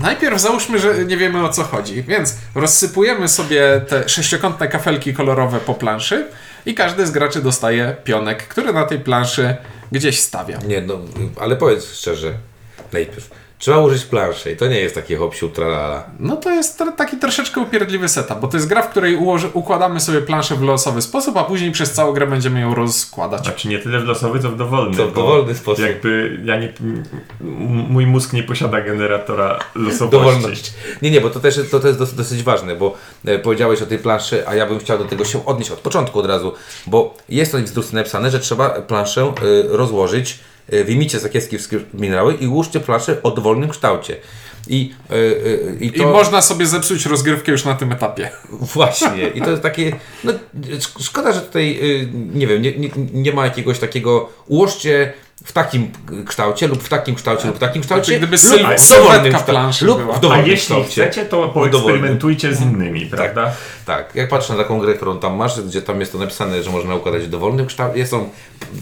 Najpierw 0.00 0.40
załóżmy, 0.40 0.78
że 0.78 1.04
nie 1.04 1.16
wiemy 1.16 1.44
o 1.44 1.48
co 1.48 1.62
chodzi, 1.64 2.02
więc 2.02 2.34
rozsypujemy 2.54 3.28
sobie 3.28 3.80
te 3.88 4.08
sześciokątne 4.08 4.68
kafelki 4.68 5.14
kolorowe 5.14 5.60
po 5.60 5.74
planszy 5.74 6.26
i 6.66 6.74
każdy 6.74 7.06
z 7.06 7.10
graczy 7.10 7.42
dostaje 7.42 7.96
pionek, 8.04 8.48
który 8.48 8.72
na 8.72 8.84
tej 8.84 9.00
planszy 9.00 9.56
gdzieś 9.92 10.20
stawia. 10.20 10.58
Nie, 10.66 10.80
no, 10.80 10.98
ale 11.40 11.56
powiedz 11.56 11.92
szczerze, 11.92 12.32
najpierw. 12.92 13.30
Trzeba 13.58 13.78
użyć 13.78 14.04
planszy 14.04 14.52
i 14.52 14.56
to 14.56 14.66
nie 14.66 14.80
jest 14.80 14.94
takie 14.94 15.16
hopsiu 15.16 15.48
tralala. 15.48 16.04
No 16.20 16.36
to 16.36 16.50
jest 16.50 16.80
tr- 16.80 16.92
taki 16.96 17.16
troszeczkę 17.16 17.60
upierdliwy 17.60 18.08
setup, 18.08 18.38
bo 18.40 18.48
to 18.48 18.56
jest 18.56 18.68
gra, 18.68 18.82
w 18.82 18.88
której 18.90 19.16
ułoży- 19.18 19.50
układamy 19.52 20.00
sobie 20.00 20.20
planszę 20.20 20.54
w 20.56 20.62
losowy 20.62 21.02
sposób, 21.02 21.36
a 21.36 21.44
później 21.44 21.72
przez 21.72 21.92
całą 21.92 22.12
grę 22.12 22.26
będziemy 22.26 22.60
ją 22.60 22.74
rozkładać. 22.74 23.42
Znaczy 23.44 23.68
nie 23.68 23.78
tyle 23.78 24.00
w 24.00 24.04
losowy, 24.04 24.40
co 24.40 24.50
w 24.50 24.56
dowolny. 24.56 24.96
Co 24.96 25.06
w 25.08 25.14
dowolny 25.14 25.54
sposób. 25.54 25.84
Jakby 25.84 26.40
ja 26.44 26.60
nie, 26.60 26.72
m- 26.80 27.02
mój 27.90 28.06
mózg 28.06 28.32
nie 28.32 28.42
posiada 28.42 28.80
generatora 28.80 29.58
losowości. 29.74 30.10
Dowolność. 30.10 30.72
Nie, 31.02 31.10
nie, 31.10 31.20
bo 31.20 31.30
to 31.30 31.40
też 31.40 31.60
to, 31.70 31.80
to 31.80 31.86
jest 31.86 31.98
dosyć, 31.98 32.14
dosyć 32.16 32.42
ważne, 32.42 32.76
bo 32.76 32.94
e, 33.24 33.38
powiedziałeś 33.38 33.82
o 33.82 33.86
tej 33.86 33.98
planszy, 33.98 34.48
a 34.48 34.54
ja 34.54 34.66
bym 34.66 34.78
chciał 34.78 34.98
do 34.98 35.04
tego 35.04 35.24
się 35.24 35.44
odnieść 35.46 35.70
od 35.70 35.78
początku 35.78 36.18
od 36.18 36.26
razu, 36.26 36.52
bo 36.86 37.16
jest 37.28 37.52
to 37.74 37.82
w 37.82 37.92
napisane, 37.92 38.30
że 38.30 38.40
trzeba 38.40 38.70
planszę 38.70 39.22
e, 39.22 39.32
rozłożyć, 39.76 40.38
wyjmijcie 40.68 41.18
zakiewki 41.18 41.56
wszystkie 41.58 41.78
minerały 41.94 42.34
i 42.34 42.46
ułóżcie 42.46 42.80
planszę 42.80 43.22
o 43.22 43.30
dowolnym 43.30 43.68
kształcie. 43.68 44.16
I, 44.68 44.94
e, 45.10 45.14
e, 45.14 45.74
i 45.80 45.86
I 45.86 45.92
to... 45.92 46.12
można 46.12 46.42
sobie 46.42 46.66
zepsuć 46.66 47.06
rozgrywkę 47.06 47.52
już 47.52 47.64
na 47.64 47.74
tym 47.74 47.92
etapie. 47.92 48.30
Właśnie, 48.74 49.28
i 49.34 49.40
to 49.40 49.50
jest 49.50 49.62
takie. 49.62 49.96
No, 50.24 50.32
sz- 50.72 51.04
szkoda, 51.04 51.32
że 51.32 51.40
tutaj 51.40 51.78
nie 52.12 52.46
wiem, 52.46 52.62
nie, 52.62 52.78
nie, 52.78 52.90
nie 53.12 53.32
ma 53.32 53.44
jakiegoś 53.44 53.78
takiego. 53.78 54.28
Ułożcie 54.46 55.12
w 55.44 55.52
takim 55.52 55.90
kształcie, 56.26 56.68
lub 56.68 56.82
w 56.82 56.88
takim 56.88 57.14
kształcie, 57.14 57.46
lub 57.46 57.56
w 57.56 57.58
takim 57.58 57.82
kształcie. 57.82 58.04
Znaczy, 58.04 58.18
gdyby 58.18 58.36
lub 58.36 58.80
w 58.80 58.88
dowolnym 58.88 59.34
kształcie, 59.34 59.86
lub 59.86 60.02
w 60.02 60.10
A 60.10 60.18
dowolnym 60.18 60.46
jeśli 60.46 60.64
kształcie. 60.64 61.10
chcecie, 61.10 61.26
to 61.26 61.48
poeksperymentujcie 61.48 62.54
z 62.54 62.60
innymi, 62.60 63.06
prawda? 63.06 63.52
Tak, 63.86 64.14
jak 64.14 64.28
patrzę 64.28 64.52
na 64.52 64.58
taką 64.58 64.78
grę, 64.78 64.94
którą 64.94 65.18
tam 65.18 65.36
masz, 65.36 65.60
gdzie 65.60 65.82
tam 65.82 66.00
jest 66.00 66.12
to 66.12 66.18
napisane, 66.18 66.62
że 66.62 66.70
można 66.70 66.94
układać 66.94 67.22
w 67.22 67.30
dowolnym 67.30 67.66
kształcie, 67.66 67.98
jest 67.98 68.14
on 68.14 68.28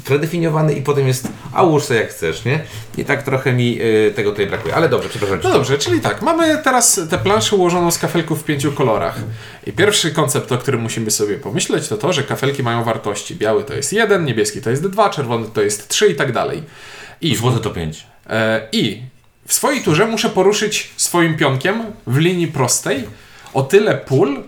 predefiniowane 0.05 0.73
i 0.73 0.83
potem 0.83 1.07
jest, 1.09 1.29
a 1.53 1.63
ułóż 1.63 1.85
sobie 1.85 2.01
jak 2.01 2.11
chcesz, 2.11 2.45
nie? 2.45 2.61
I 2.99 3.05
tak 3.05 3.23
trochę 3.23 3.53
mi 3.53 3.79
y, 3.83 4.13
tego 4.17 4.31
tutaj 4.31 4.47
brakuje. 4.47 4.75
Ale 4.75 4.89
dobrze, 4.89 5.09
przepraszam. 5.09 5.39
No 5.45 5.53
dobrze, 5.53 5.79
czyli 5.79 6.01
tak, 6.01 6.23
mamy 6.23 6.59
teraz 6.65 7.01
tę 7.11 7.19
planszę 7.19 7.57
ułożoną 7.57 7.91
z 7.91 7.99
kafelków 7.99 8.41
w 8.41 8.45
pięciu 8.45 8.73
kolorach. 8.73 9.15
I 9.67 9.73
pierwszy 9.73 10.11
koncept, 10.11 10.53
o 10.53 10.59
którym 10.59 10.81
musimy 10.81 11.11
sobie 11.11 11.37
pomyśleć, 11.37 11.89
to 11.89 11.97
to, 11.97 12.13
że 12.13 12.23
kafelki 12.23 12.63
mają 12.63 12.85
wartości. 12.85 13.35
Biały 13.35 13.65
to 13.65 13.75
jest 13.75 13.93
1, 13.93 14.25
niebieski 14.25 14.63
to 14.63 14.71
jest 14.71 14.87
2, 14.87 15.11
czerwony 15.11 15.47
to 15.55 15.63
jest 15.63 15.89
3 15.89 16.07
i 16.07 16.15
tak 16.15 16.33
dalej. 16.33 16.46
I, 17.21 17.37
Złoty 17.37 17.61
to 17.61 17.71
5. 17.71 18.07
e, 18.31 18.69
I 18.73 19.03
w 19.47 19.53
swojej 19.53 19.83
turze 19.83 20.07
muszę 20.07 20.29
poruszyć 20.29 20.91
swoim 20.97 21.37
pionkiem 21.37 21.83
w 22.07 22.17
linii 22.17 22.49
prostej 22.49 23.05
o 23.55 23.63
tyle 23.63 23.95
pól, 23.95 24.43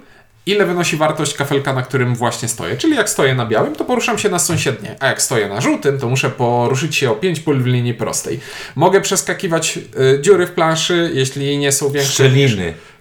ile 0.47 0.67
wynosi 0.67 0.97
wartość 0.97 1.35
kafelka, 1.35 1.73
na 1.73 1.83
którym 1.83 2.15
właśnie 2.15 2.49
stoję. 2.49 2.77
Czyli 2.77 2.97
jak 2.97 3.11
stoję 3.11 3.35
na 3.35 3.47
białym, 3.47 3.75
to 3.75 3.85
poruszam 3.85 4.19
się 4.19 4.29
na 4.29 4.39
sąsiednie, 4.39 4.97
a 5.01 5.07
jak 5.07 5.23
stoję 5.23 5.49
na 5.49 5.61
żółtym, 5.61 5.99
to 5.99 6.09
muszę 6.09 6.31
poruszyć 6.31 6.97
się 6.97 7.11
o 7.11 7.15
5 7.15 7.41
pól 7.41 7.63
w 7.63 7.67
linii 7.67 7.95
prostej. 7.95 8.41
Mogę 8.77 9.01
przeskakiwać 9.01 9.79
y, 9.79 10.21
dziury 10.21 10.47
w 10.47 10.51
planszy, 10.51 11.11
jeśli 11.15 11.59
nie 11.59 11.73
są 11.73 11.91
większe 11.91 12.31
niż, 12.31 12.57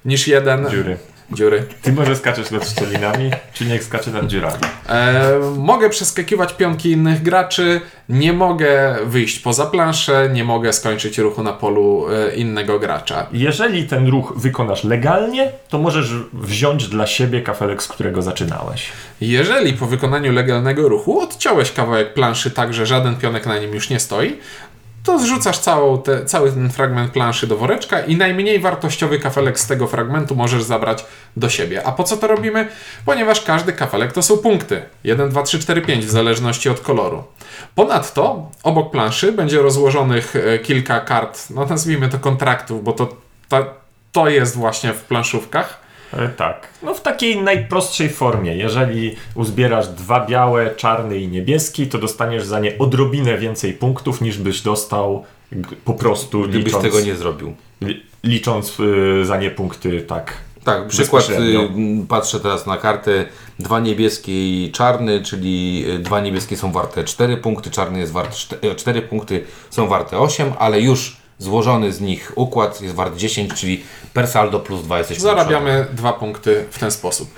niż 0.05 0.27
jeden. 0.27 0.69
Dziury. 0.69 0.97
Dziury. 1.31 1.65
Ty 1.81 1.93
może 1.93 2.15
skaczesz 2.15 2.51
nad 2.51 2.69
szczelinami, 2.69 3.31
czy 3.53 3.65
niech 3.65 3.83
skacze 3.83 4.11
nad 4.11 4.27
dziurami. 4.27 4.61
E, 4.89 5.39
mogę 5.57 5.89
przeskakiwać 5.89 6.53
pionki 6.53 6.91
innych 6.91 7.21
graczy, 7.21 7.81
nie 8.09 8.33
mogę 8.33 8.95
wyjść 9.05 9.39
poza 9.39 9.65
planszę, 9.65 10.29
nie 10.33 10.43
mogę 10.43 10.73
skończyć 10.73 11.17
ruchu 11.17 11.43
na 11.43 11.53
polu 11.53 12.05
e, 12.09 12.35
innego 12.35 12.79
gracza. 12.79 13.27
Jeżeli 13.31 13.87
ten 13.87 14.07
ruch 14.07 14.33
wykonasz 14.35 14.83
legalnie, 14.83 15.51
to 15.69 15.77
możesz 15.77 16.13
wziąć 16.33 16.87
dla 16.87 17.07
siebie 17.07 17.41
kafelek, 17.41 17.83
z 17.83 17.87
którego 17.87 18.21
zaczynałeś. 18.21 18.91
Jeżeli 19.21 19.73
po 19.73 19.85
wykonaniu 19.85 20.33
legalnego 20.33 20.89
ruchu 20.89 21.21
odciąłeś 21.21 21.71
kawałek 21.71 22.13
planszy 22.13 22.51
tak, 22.51 22.73
że 22.73 22.85
żaden 22.85 23.15
pionek 23.15 23.45
na 23.45 23.59
nim 23.59 23.73
już 23.73 23.89
nie 23.89 23.99
stoi, 23.99 24.37
to 25.07 25.19
zrzucasz 25.19 25.59
całą 25.59 26.01
te, 26.01 26.25
cały 26.25 26.51
ten 26.51 26.69
fragment 26.69 27.11
planszy 27.11 27.47
do 27.47 27.57
woreczka 27.57 27.99
i 27.99 28.15
najmniej 28.15 28.59
wartościowy 28.59 29.19
kafelek 29.19 29.59
z 29.59 29.67
tego 29.67 29.87
fragmentu 29.87 30.35
możesz 30.35 30.63
zabrać 30.63 31.05
do 31.37 31.49
siebie. 31.49 31.87
A 31.87 31.91
po 31.91 32.03
co 32.03 32.17
to 32.17 32.27
robimy? 32.27 32.67
Ponieważ 33.05 33.41
każdy 33.41 33.73
kafelek 33.73 34.13
to 34.13 34.21
są 34.21 34.37
punkty. 34.37 34.81
1, 35.03 35.29
2, 35.29 35.43
3, 35.43 35.59
4, 35.59 35.81
5 35.81 36.05
w 36.05 36.09
zależności 36.09 36.69
od 36.69 36.79
koloru. 36.79 37.23
Ponadto 37.75 38.51
obok 38.63 38.91
planszy 38.91 39.31
będzie 39.31 39.61
rozłożonych 39.61 40.35
e, 40.35 40.59
kilka 40.59 40.99
kart, 40.99 41.49
no 41.49 41.65
nazwijmy 41.65 42.09
to 42.09 42.19
kontraktów, 42.19 42.83
bo 42.83 42.93
to, 42.93 43.09
to, 43.49 43.73
to 44.11 44.29
jest 44.29 44.55
właśnie 44.55 44.93
w 44.93 45.01
planszówkach. 45.01 45.86
E, 46.13 46.29
Tak. 46.29 46.67
No 46.83 46.93
w 46.93 47.01
takiej 47.01 47.41
najprostszej 47.41 48.09
formie. 48.09 48.55
Jeżeli 48.57 49.15
uzbierasz 49.35 49.87
dwa 49.87 50.25
białe, 50.25 50.75
czarny 50.75 51.17
i 51.17 51.27
niebieski, 51.27 51.87
to 51.87 51.97
dostaniesz 51.97 52.45
za 52.45 52.59
nie 52.59 52.77
odrobinę 52.77 53.37
więcej 53.37 53.73
punktów 53.73 54.21
niż 54.21 54.37
byś 54.37 54.61
dostał 54.61 55.23
po 55.85 55.93
prostu 55.93 56.41
Gdybyś 56.41 56.65
licząc, 56.65 56.83
tego 56.83 56.99
nie 57.01 57.15
zrobił. 57.15 57.55
li- 57.81 58.03
licząc 58.23 58.79
y, 58.79 59.25
za 59.25 59.37
nie 59.37 59.51
punkty, 59.51 60.01
tak. 60.01 60.33
Tak, 60.63 60.87
przykład 60.87 61.29
y, 61.29 62.05
patrzę 62.09 62.39
teraz 62.39 62.65
na 62.67 62.77
kartę 62.77 63.25
dwa 63.59 63.79
niebieskie 63.79 64.31
i 64.31 64.71
czarny, 64.71 65.21
czyli 65.21 65.85
y, 65.95 65.99
dwa 65.99 66.19
niebieskie 66.21 66.57
są 66.57 66.71
warte 66.71 67.03
4 67.03 67.37
punkty, 67.37 67.71
czarny 67.71 67.99
jest 67.99 68.11
wart 68.11 68.35
4 68.77 69.01
punkty, 69.01 69.43
są 69.69 69.87
warte 69.87 70.17
8, 70.19 70.51
ale 70.59 70.81
już 70.81 71.17
złożony 71.39 71.91
z 71.91 72.01
nich 72.01 72.31
układ 72.35 72.81
jest 72.81 72.95
wart 72.95 73.17
10, 73.17 73.53
czyli 73.53 73.83
per 74.13 74.27
saldo 74.27 74.59
plus 74.59 74.83
2 74.83 74.97
jesteśmy. 74.97 75.23
Zarabiamy 75.23 75.85
dwa 75.93 76.13
punkty 76.13 76.65
w 76.71 76.79
ten 76.79 76.91
sposób. 76.91 77.33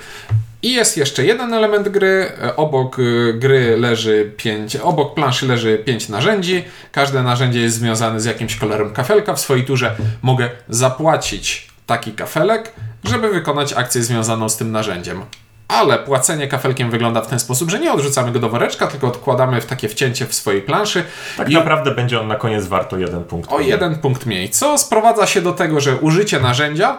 I 0.62 0.72
jest 0.72 0.96
jeszcze 0.96 1.24
jeden 1.24 1.54
element 1.54 1.88
gry. 1.88 2.32
E, 2.42 2.56
Obok 2.56 2.98
y, 2.98 3.34
gry 3.38 3.76
leży 3.76 4.32
pięć, 4.36 4.76
obok 4.76 5.14
planszy 5.14 5.46
leży 5.46 5.78
pięć 5.78 6.08
narzędzi. 6.08 6.64
Każde 6.92 7.22
narzędzie 7.22 7.60
jest 7.60 7.76
związane 7.76 8.20
z 8.20 8.24
jakimś 8.24 8.56
kolorem 8.56 8.92
kafelka. 8.92 9.34
W 9.34 9.40
swojej 9.40 9.64
turze 9.64 9.96
mogę 10.22 10.50
zapłacić 10.68 11.70
taki 11.86 12.12
kafelek, 12.12 12.72
żeby 13.04 13.28
wykonać 13.28 13.72
akcję 13.72 14.02
związaną 14.02 14.48
z 14.48 14.56
tym 14.56 14.72
narzędziem. 14.72 15.22
Ale 15.70 15.98
płacenie 15.98 16.48
kafelkiem 16.48 16.90
wygląda 16.90 17.20
w 17.20 17.26
ten 17.26 17.40
sposób, 17.40 17.70
że 17.70 17.78
nie 17.78 17.92
odrzucamy 17.92 18.32
go 18.32 18.38
do 18.38 18.48
woreczka, 18.48 18.86
tylko 18.86 19.06
odkładamy 19.06 19.60
w 19.60 19.66
takie 19.66 19.88
wcięcie 19.88 20.26
w 20.26 20.34
swojej 20.34 20.62
planszy. 20.62 21.04
Tak 21.36 21.50
I- 21.50 21.54
naprawdę 21.54 21.90
będzie 21.90 22.20
on 22.20 22.28
na 22.28 22.36
koniec 22.36 22.66
warto 22.66 22.98
jeden 22.98 23.24
punkt. 23.24 23.52
o 23.52 23.60
jeden 23.60 23.98
punkt 23.98 24.26
mniej, 24.26 24.50
co 24.50 24.78
sprowadza 24.78 25.26
się 25.26 25.40
do 25.42 25.52
tego, 25.52 25.80
że 25.80 25.96
użycie 25.96 26.40
narzędzia 26.40 26.98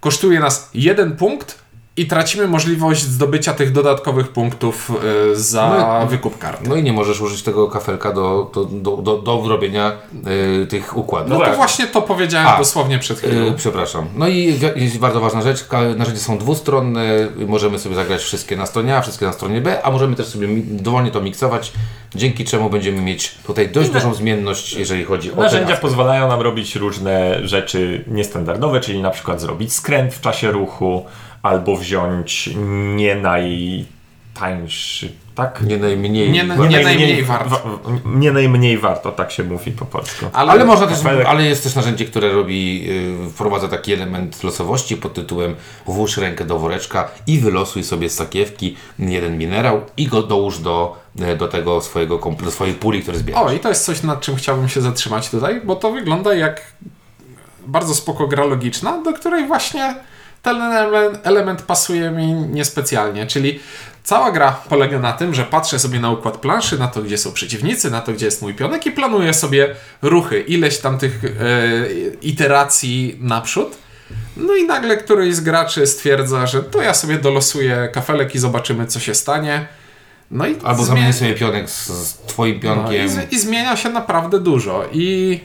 kosztuje 0.00 0.40
nas 0.40 0.70
jeden 0.74 1.16
punkt 1.16 1.61
i 1.96 2.06
tracimy 2.06 2.48
możliwość 2.48 3.02
zdobycia 3.02 3.52
tych 3.52 3.72
dodatkowych 3.72 4.28
punktów 4.28 4.90
y, 5.32 5.36
za 5.36 5.68
No 5.68 6.04
i- 6.04 6.08
wykup 6.08 6.38
kart. 6.38 6.68
No 6.68 6.76
i 6.76 6.82
nie 6.82 6.92
możesz 6.92 7.20
użyć 7.20 7.42
tego 7.42 7.68
kafelka 7.68 8.12
do, 8.12 8.50
do, 8.54 8.64
do, 8.64 8.96
do, 8.96 9.16
do 9.18 9.48
robienia 9.48 9.92
y, 10.62 10.66
tych 10.66 10.96
układów. 10.96 11.28
No 11.30 11.34
to 11.34 11.38
właśnie. 11.44 11.56
właśnie 11.56 11.86
to 11.86 12.02
powiedziałem 12.02 12.48
A, 12.48 12.58
dosłownie 12.58 12.98
przed 12.98 13.18
chwilą. 13.18 13.46
Y, 13.46 13.52
przepraszam. 13.52 14.06
No 14.16 14.28
i 14.28 14.58
jest 14.76 14.98
bardzo 14.98 15.20
ważna 15.20 15.42
rzecz. 15.42 15.66
Narzędzia 15.96 16.20
są 16.20 16.38
dwustronne. 16.38 17.02
Możemy 17.46 17.78
sobie 17.78 17.94
zagrać 17.94 18.22
wszystkie 18.22 18.56
na 18.56 18.66
stronie 18.66 18.96
A, 18.96 19.00
wszystkie 19.00 19.26
na 19.26 19.32
stronie 19.32 19.60
B, 19.60 19.82
a 19.84 19.90
możemy 19.90 20.16
też 20.16 20.26
sobie 20.26 20.48
dowolnie 20.64 21.10
to 21.10 21.20
miksować, 21.20 21.72
dzięki 22.14 22.44
czemu 22.44 22.70
będziemy 22.70 23.00
mieć 23.00 23.34
tutaj 23.46 23.68
dość 23.68 23.90
dużą 23.90 24.14
zmienność, 24.14 24.72
jeżeli 24.72 25.04
chodzi 25.04 25.32
o 25.32 25.36
Narzędzia 25.36 25.76
pozwalają 25.76 26.28
nam 26.28 26.40
robić 26.40 26.76
różne 26.76 27.46
rzeczy 27.48 28.04
niestandardowe, 28.06 28.80
czyli 28.80 29.02
na 29.02 29.10
przykład 29.10 29.40
zrobić 29.40 29.72
skręt 29.72 30.14
w 30.14 30.20
czasie 30.20 30.50
ruchu, 30.52 31.04
albo 31.42 31.76
wziąć 31.76 32.50
nie 32.96 33.14
najtańszy, 34.34 35.12
tak? 35.34 35.62
Nie 35.66 35.76
najmniej. 35.76 36.30
Nie 36.30 36.44
na- 36.44 36.56
nie 36.66 36.80
najmniej 36.82 37.22
wart. 37.24 37.48
wa- 37.48 37.62
nie 38.04 38.32
najmniej 38.32 38.78
warto, 38.78 39.12
tak 39.12 39.30
się 39.32 39.44
mówi 39.44 39.72
po 39.72 39.84
polsku. 39.84 40.26
Ale, 40.32 40.52
Ale 40.52 40.64
można 40.64 40.86
też, 40.86 40.98
ale 41.26 41.44
jest 41.44 41.62
też 41.64 41.74
narzędzie, 41.74 42.04
które 42.04 42.32
robi, 42.32 42.84
y, 43.26 43.30
wprowadza 43.30 43.68
taki 43.68 43.92
element 43.92 44.44
losowości 44.44 44.96
pod 44.96 45.14
tytułem 45.14 45.54
włóż 45.86 46.16
rękę 46.16 46.44
do 46.44 46.58
woreczka 46.58 47.08
i 47.26 47.38
wylosuj 47.38 47.84
sobie 47.84 48.08
z 48.10 48.14
sakiewki 48.14 48.76
jeden 48.98 49.38
minerał 49.38 49.80
i 49.96 50.06
go 50.08 50.22
dołóż 50.22 50.58
do, 50.58 50.96
y, 51.32 51.36
do 51.36 51.48
tego 51.48 51.80
swojego, 51.80 52.18
do 52.44 52.50
swojej 52.50 52.74
puli, 52.74 53.02
który 53.02 53.18
zbierasz. 53.18 53.42
O, 53.42 53.52
i 53.52 53.58
to 53.60 53.68
jest 53.68 53.84
coś, 53.84 54.02
nad 54.02 54.20
czym 54.20 54.36
chciałbym 54.36 54.68
się 54.68 54.80
zatrzymać 54.80 55.30
tutaj, 55.30 55.60
bo 55.64 55.76
to 55.76 55.92
wygląda 55.92 56.34
jak 56.34 56.72
bardzo 57.66 57.94
spoko 57.94 58.26
gra 58.26 58.44
logiczna, 58.44 59.02
do 59.02 59.12
której 59.12 59.46
właśnie 59.46 59.94
ten 60.42 60.62
element, 61.24 61.62
pasuje 61.62 62.10
mi 62.10 62.26
niespecjalnie, 62.32 63.26
czyli 63.26 63.60
cała 64.04 64.30
gra 64.32 64.52
polega 64.68 64.98
na 64.98 65.12
tym, 65.12 65.34
że 65.34 65.44
patrzę 65.44 65.78
sobie 65.78 66.00
na 66.00 66.10
układ 66.10 66.36
planszy, 66.36 66.78
na 66.78 66.88
to, 66.88 67.02
gdzie 67.02 67.18
są 67.18 67.32
przeciwnicy, 67.32 67.90
na 67.90 68.00
to, 68.00 68.12
gdzie 68.12 68.26
jest 68.26 68.42
mój 68.42 68.54
pionek 68.54 68.86
i 68.86 68.90
planuję 68.92 69.34
sobie 69.34 69.74
ruchy, 70.02 70.40
ileś 70.40 70.78
tam 70.78 70.98
tych 70.98 71.24
e, 71.24 71.28
iteracji 72.22 73.16
naprzód. 73.20 73.76
No 74.36 74.54
i 74.56 74.64
nagle 74.66 74.96
któryś 74.96 75.34
z 75.34 75.40
graczy 75.40 75.86
stwierdza, 75.86 76.46
że 76.46 76.62
to 76.62 76.82
ja 76.82 76.94
sobie 76.94 77.18
dolosuję 77.18 77.88
kafelek 77.92 78.34
i 78.34 78.38
zobaczymy, 78.38 78.86
co 78.86 79.00
się 79.00 79.14
stanie. 79.14 79.66
No 80.30 80.46
i 80.46 80.56
Albo 80.64 80.82
zmie- 80.82 80.86
zamienię 80.86 81.12
sobie 81.12 81.34
pionek 81.34 81.70
z, 81.70 81.86
z 81.86 82.14
twoim 82.14 82.54
no, 82.54 82.60
pionkiem. 82.62 83.06
i, 83.06 83.08
z- 83.08 83.32
I 83.32 83.38
zmienia 83.40 83.76
się 83.76 83.88
naprawdę 83.88 84.40
dużo. 84.40 84.84
I 84.92 85.40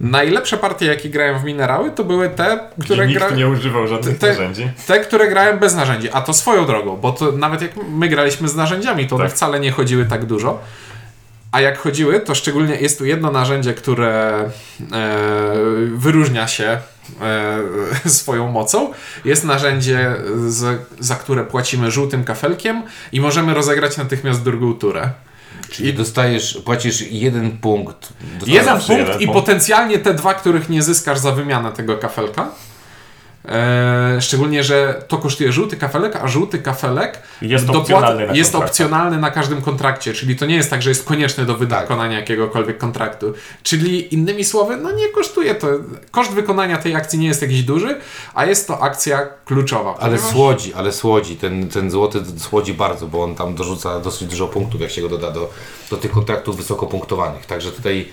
Najlepsze 0.00 0.56
partie, 0.56 0.86
jakie 0.86 1.08
grałem 1.10 1.38
w 1.38 1.44
minerały, 1.44 1.90
to 1.90 2.04
były 2.04 2.28
te, 2.28 2.58
Gdzie 2.78 2.84
które 2.84 3.06
nikt 3.06 3.18
gra... 3.20 3.30
nie 3.30 3.48
używał 3.48 3.88
żadnych 3.88 4.18
te- 4.18 4.28
narzędzi. 4.28 4.70
Te, 4.86 5.00
które 5.00 5.28
grałem 5.28 5.58
bez 5.58 5.74
narzędzi, 5.74 6.08
a 6.12 6.20
to 6.22 6.32
swoją 6.32 6.66
drogą, 6.66 6.96
bo 6.96 7.12
to 7.12 7.32
nawet 7.32 7.62
jak 7.62 7.70
my 7.90 8.08
graliśmy 8.08 8.48
z 8.48 8.54
narzędziami, 8.56 9.06
to 9.06 9.16
one 9.16 9.24
Tak. 9.24 9.34
wcale 9.34 9.60
nie 9.60 9.70
chodziły 9.72 10.04
tak 10.04 10.24
dużo. 10.24 10.60
A 11.52 11.60
jak 11.60 11.78
chodziły, 11.78 12.20
to 12.20 12.34
szczególnie 12.34 12.74
jest 12.76 12.98
tu 12.98 13.04
jedno 13.04 13.30
narzędzie, 13.30 13.74
które 13.74 14.44
e, 14.92 15.16
wyróżnia 15.94 16.48
się 16.48 16.78
e, 18.04 18.08
swoją 18.10 18.48
mocą. 18.50 18.92
Jest 19.24 19.44
narzędzie, 19.44 20.14
z, 20.46 20.80
za 20.98 21.14
które 21.14 21.44
płacimy 21.44 21.90
żółtym 21.90 22.24
kafelkiem 22.24 22.82
i 23.12 23.20
możemy 23.20 23.54
rozegrać 23.54 23.96
natychmiast 23.96 24.42
drugą 24.42 24.74
turę. 24.74 25.10
Czyli 25.70 25.94
dostajesz, 25.94 26.58
płacisz 26.64 27.00
jeden 27.10 27.58
punkt. 27.58 28.12
Jeden 28.46 28.80
punkt 28.80 29.20
i 29.20 29.28
potencjalnie 29.28 29.98
te 29.98 30.14
dwa, 30.14 30.34
których 30.34 30.68
nie 30.68 30.82
zyskasz 30.82 31.18
za 31.18 31.32
wymianę 31.32 31.72
tego 31.72 31.96
kafelka. 31.96 32.48
E, 33.48 34.20
szczególnie, 34.20 34.64
że 34.64 35.02
to 35.08 35.18
kosztuje 35.18 35.52
żółty 35.52 35.76
kafelek, 35.76 36.16
a 36.16 36.28
żółty 36.28 36.58
kafelek 36.58 37.22
Jest 37.42 37.66
dopłat- 37.66 37.76
opcjonalny 37.76 38.26
na 38.26 38.34
jest 38.34 38.54
opcjonalny 38.54 39.18
na 39.18 39.30
każdym 39.30 39.62
kontrakcie, 39.62 40.12
czyli 40.14 40.36
to 40.36 40.46
nie 40.46 40.56
jest 40.56 40.70
tak, 40.70 40.82
że 40.82 40.90
jest 40.90 41.04
konieczny 41.04 41.44
do 41.46 41.54
wykonania 41.56 42.18
jakiegokolwiek 42.18 42.78
kontraktu. 42.78 43.34
Czyli 43.62 44.14
innymi 44.14 44.44
słowy, 44.44 44.76
no 44.76 44.92
nie 44.92 45.08
kosztuje 45.08 45.54
to. 45.54 45.66
Koszt 46.10 46.32
wykonania 46.32 46.76
tej 46.78 46.94
akcji 46.94 47.18
nie 47.18 47.26
jest 47.26 47.42
jakiś 47.42 47.62
duży, 47.62 48.00
a 48.34 48.44
jest 48.46 48.66
to 48.68 48.80
akcja 48.82 49.26
kluczowa. 49.44 49.90
Ale 49.98 49.98
ponieważ- 50.16 50.32
słodzi, 50.32 50.74
ale 50.74 50.92
słodzi. 50.92 51.36
Ten, 51.36 51.68
ten 51.68 51.90
złoty 51.90 52.22
słodzi 52.38 52.74
bardzo, 52.74 53.06
bo 53.06 53.22
on 53.24 53.34
tam 53.34 53.54
dorzuca 53.54 54.00
dosyć 54.00 54.28
dużo 54.28 54.46
punktów, 54.48 54.80
jak 54.80 54.90
się 54.90 55.02
go 55.02 55.08
doda 55.08 55.30
do, 55.30 55.50
do 55.90 55.96
tych 55.96 56.10
kontraktów 56.10 56.56
wysoko 56.56 56.86
punktowanych. 56.86 57.46
Także 57.46 57.72
tutaj 57.72 58.08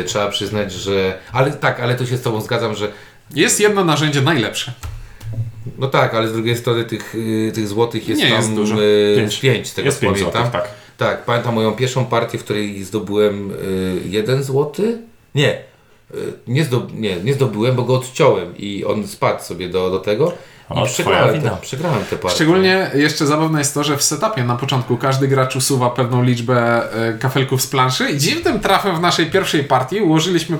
e, 0.00 0.04
trzeba 0.04 0.28
przyznać, 0.28 0.72
że. 0.72 1.18
Ale 1.32 1.50
tak, 1.52 1.80
ale 1.80 1.94
tu 1.94 2.06
się 2.06 2.16
z 2.16 2.22
Tobą 2.22 2.40
zgadzam, 2.40 2.74
że. 2.74 2.88
Jest 3.34 3.60
jedno 3.60 3.84
narzędzie 3.84 4.22
najlepsze. 4.22 4.72
No 5.78 5.86
tak, 5.86 6.14
ale 6.14 6.28
z 6.28 6.32
drugiej 6.32 6.56
strony 6.56 6.84
tych, 6.84 7.14
y, 7.14 7.52
tych 7.54 7.68
złotych 7.68 8.08
jest 8.08 8.22
Nie 8.22 8.28
tam 8.28 8.36
jest 8.36 8.54
dużo. 8.54 8.82
y, 8.82 9.14
Pięć. 9.16 9.40
pięć, 9.40 9.70
tego 9.70 9.86
Jest 9.86 10.00
pięć 10.00 10.18
pamiętam. 10.18 10.42
złotych, 10.42 10.52
tak. 10.60 10.68
Tak, 10.96 11.24
pamiętam 11.24 11.54
moją 11.54 11.72
pierwszą 11.72 12.04
partię, 12.04 12.38
w 12.38 12.44
której 12.44 12.84
zdobyłem 12.84 13.50
y, 13.50 14.00
jeden 14.08 14.42
złoty. 14.42 14.98
Nie, 15.34 15.58
nie, 16.46 16.64
zdob, 16.64 16.92
nie, 16.94 17.16
nie 17.16 17.34
zdobyłem, 17.34 17.76
bo 17.76 17.82
go 17.82 17.94
odciąłem 17.94 18.56
i 18.58 18.84
on 18.84 19.08
spadł 19.08 19.42
sobie 19.44 19.68
do, 19.68 19.90
do 19.90 19.98
tego. 19.98 20.32
I 20.70 20.74
O, 20.74 20.86
przegrałem, 20.86 21.42
te, 21.42 21.56
przegrałem 21.60 22.04
te 22.04 22.16
partie. 22.16 22.34
Szczególnie 22.36 22.90
jeszcze 22.94 23.26
zabawne 23.26 23.58
jest 23.58 23.74
to, 23.74 23.84
że 23.84 23.96
w 23.96 24.02
setupie 24.02 24.44
na 24.44 24.56
początku 24.56 24.96
każdy 24.96 25.28
gracz 25.28 25.56
usuwa 25.56 25.90
pewną 25.90 26.22
liczbę 26.22 26.82
e, 27.08 27.18
kafelków 27.18 27.62
z 27.62 27.66
planszy 27.66 28.10
i 28.10 28.18
dziwnym 28.18 28.60
trafem 28.60 28.96
w 28.96 29.00
naszej 29.00 29.26
pierwszej 29.26 29.64
partii 29.64 30.00
ułożyliśmy, 30.00 30.56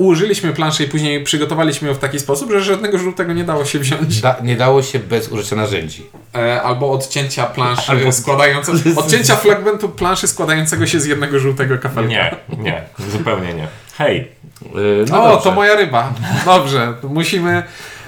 ułożyliśmy 0.00 0.52
planszę 0.52 0.84
i 0.84 0.88
później 0.88 1.24
przygotowaliśmy 1.24 1.88
ją 1.88 1.94
w 1.94 1.98
taki 1.98 2.20
sposób, 2.20 2.50
że 2.52 2.60
żadnego 2.60 2.98
żółtego 2.98 3.32
nie 3.32 3.44
dało 3.44 3.64
się 3.64 3.78
wziąć. 3.78 4.20
Da, 4.20 4.36
nie 4.42 4.56
dało 4.56 4.82
się 4.82 4.98
bez 4.98 5.28
użycia 5.28 5.56
narzędzi. 5.56 6.06
E, 6.34 6.62
albo 6.62 6.92
odcięcia 6.92 7.46
planszy 7.46 7.92
Albo- 7.92 8.12
składającego, 8.12 8.78
odcięcia 9.00 9.36
fragmentu 9.36 9.88
planszy 9.88 10.28
składającego 10.28 10.86
się 10.86 11.00
z 11.00 11.06
jednego 11.06 11.38
żółtego 11.38 11.78
kafelka. 11.78 12.08
Nie, 12.10 12.36
nie, 12.58 12.82
zupełnie 13.12 13.54
nie. 13.54 13.68
Hej, 13.98 14.28
Y, 14.76 15.04
no 15.10 15.24
o, 15.24 15.28
dobrze. 15.28 15.44
to 15.44 15.50
moja 15.54 15.76
ryba. 15.76 16.12
Dobrze, 16.44 16.92
musimy, 17.02 17.50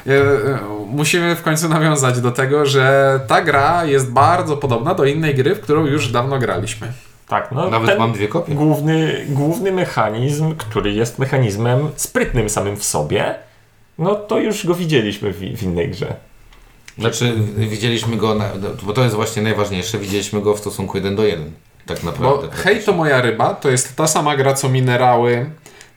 e, 0.07 0.11
e, 0.11 0.59
musimy 0.87 1.37
w 1.37 1.43
końcu 1.43 1.69
nawiązać 1.69 2.21
do 2.21 2.31
tego, 2.31 2.67
że 2.67 3.21
ta 3.29 3.43
gra 3.43 3.85
jest 3.85 4.11
bardzo 4.11 4.57
podobna 4.57 4.95
do 4.95 5.05
innej 5.05 5.35
gry, 5.35 5.55
w 5.55 5.61
którą 5.61 5.87
już 5.87 6.09
dawno 6.09 6.39
graliśmy. 6.39 6.93
Tak, 7.33 7.53
no 7.53 7.71
Nawet 7.71 7.89
ten 7.89 7.99
mam 7.99 8.13
dwie 8.13 8.29
kopie. 8.29 8.55
główny, 8.55 9.25
główny 9.29 9.73
mechanizm, 9.73 10.55
który 10.57 10.93
jest 10.93 11.19
mechanizmem 11.19 11.91
sprytnym 11.97 12.51
samym 12.51 12.77
w 12.77 12.85
sobie, 12.85 13.35
no 13.99 14.15
to 14.15 14.39
już 14.39 14.67
go 14.67 14.75
widzieliśmy 14.75 15.33
w, 15.33 15.39
w 15.39 15.63
innej 15.63 15.89
grze. 15.89 16.15
Znaczy, 16.99 17.35
widzieliśmy 17.57 18.17
go, 18.17 18.35
na, 18.35 18.51
bo 18.83 18.93
to 18.93 19.03
jest 19.03 19.15
właśnie 19.15 19.43
najważniejsze, 19.43 19.99
widzieliśmy 19.99 20.41
go 20.41 20.55
w 20.55 20.59
stosunku 20.59 20.97
1 20.97 21.17
do 21.17 21.25
1. 21.25 21.51
Tak 21.87 22.01
Bo 22.01 22.07
naprawdę. 22.07 22.49
Hej 22.53 22.85
to 22.85 22.93
moja 22.93 23.21
ryba 23.21 23.55
to 23.55 23.71
jest 23.71 23.97
ta 23.97 24.07
sama 24.07 24.37
gra 24.37 24.55
co 24.55 24.69
minerały, 24.69 25.51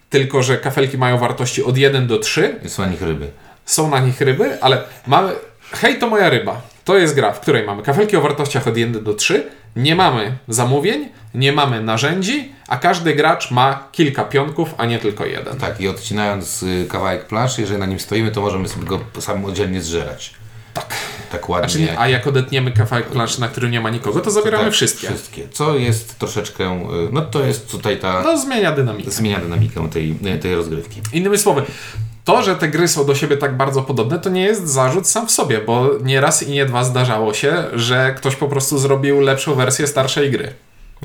tylko 0.10 0.44
że 0.44 0.58
kafelki 0.58 0.98
mają 0.98 1.18
wartości 1.18 1.64
od 1.64 1.78
1 1.78 2.08
do 2.08 2.20
3. 2.20 2.60
Są 2.68 2.84
na 2.84 2.90
nich 2.90 3.02
ryby. 3.02 3.28
Są 3.66 3.90
na 3.90 4.00
nich 4.00 4.22
ryby, 4.22 4.62
ale 4.62 4.84
mamy. 5.08 5.32
Hej 5.72 6.00
to 6.00 6.08
moja 6.10 6.30
ryba. 6.30 6.62
To 6.86 6.98
jest 6.98 7.16
gra, 7.16 7.32
w 7.32 7.40
której 7.40 7.66
mamy 7.66 7.84
kafelki 7.84 8.18
o 8.18 8.22
wartościach 8.22 8.68
od 8.68 8.78
1 8.78 9.04
do 9.04 9.14
3. 9.14 9.44
Nie 9.76 9.96
mamy 9.96 10.38
zamówień, 10.48 11.10
nie 11.34 11.52
mamy 11.54 11.82
narzędzi, 11.82 12.52
a 12.68 12.78
każdy 12.78 13.16
gracz 13.16 13.52
ma 13.52 13.88
kilka 13.92 14.24
pionków, 14.24 14.76
a 14.78 14.86
nie 14.86 15.00
tylko 15.00 15.26
jeden. 15.26 15.58
Tak, 15.58 15.82
i 15.82 15.88
odcinając 15.88 16.64
y, 16.64 16.86
kawałek 16.90 17.26
planszy, 17.28 17.62
jeżeli 17.62 17.80
na 17.80 17.86
nim 17.86 18.00
stoimy, 18.00 18.32
to 18.32 18.42
możemy 18.42 18.68
sobie 18.68 18.86
go 18.86 19.00
samodzielnie 19.20 19.82
zżerać. 19.82 20.34
Tak. 20.74 20.94
Tak 21.32 21.50
ładnie. 21.50 21.70
Znaczy, 21.70 21.86
nie, 21.86 22.00
a 22.00 22.08
jak 22.08 22.28
odetniemy 22.28 22.72
kawałek 22.72 23.06
planszy, 23.06 23.42
na 23.42 23.48
którym 23.48 23.72
nie 23.72 23.82
ma 23.82 23.90
nikogo, 23.90 24.20
to 24.22 24.32
zabieramy 24.32 24.64
tak, 24.64 24.74
wszystkie. 24.74 25.08
Wszystkie. 25.08 25.50
Co 25.50 25.76
jest 25.78 26.20
troszeczkę, 26.20 26.64
y, 26.64 27.10
no 27.12 27.22
to 27.22 27.44
jest 27.46 27.72
tutaj 27.72 28.00
ta, 28.00 28.24
To 28.24 28.38
zmienia 28.38 28.72
dynamikę. 28.72 29.12
zmienia 29.12 29.40
dynamikę 29.40 29.90
tej, 29.90 30.16
tej 30.42 30.56
rozgrywki. 30.56 31.02
Innymi 31.14 31.38
słowy, 31.38 31.64
to, 32.26 32.44
że 32.44 32.56
te 32.56 32.68
gry 32.68 32.88
są 32.88 33.06
do 33.06 33.16
siebie 33.16 33.38
tak 33.38 33.58
bardzo 33.58 33.82
podobne, 33.82 34.20
to 34.20 34.30
nie 34.30 34.42
jest 34.44 34.68
zarzut 34.68 35.08
sam 35.08 35.28
w 35.28 35.32
sobie, 35.32 35.62
bo 35.62 35.90
nie 36.04 36.22
raz 36.22 36.44
i 36.44 36.52
nie 36.52 36.66
dwa 36.66 36.84
zdarzało 36.84 37.34
się, 37.34 37.64
że 37.74 38.14
ktoś 38.18 38.36
po 38.36 38.48
prostu 38.48 38.78
zrobił 38.78 39.20
lepszą 39.20 39.56
wersję 39.56 39.88
starszej 39.88 40.32
gry. 40.32 40.54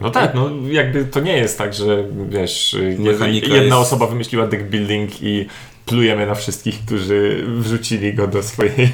No 0.01 0.11
tak, 0.11 0.35
no 0.35 0.51
jakby 0.71 1.05
to 1.05 1.21
nie 1.21 1.37
jest 1.37 1.59
tak, 1.59 1.75
że 1.75 2.05
wiesz, 2.29 2.77
Mechanika 2.99 3.47
jedna 3.47 3.61
jest- 3.77 3.87
osoba 3.87 4.07
wymyśliła 4.07 4.47
deck 4.47 4.63
building 4.63 5.23
i 5.23 5.47
plujemy 5.87 6.27
na 6.27 6.35
wszystkich, 6.35 6.85
którzy 6.87 7.45
wrzucili 7.59 8.15
go 8.15 8.27
do 8.27 8.43
swojej... 8.43 8.93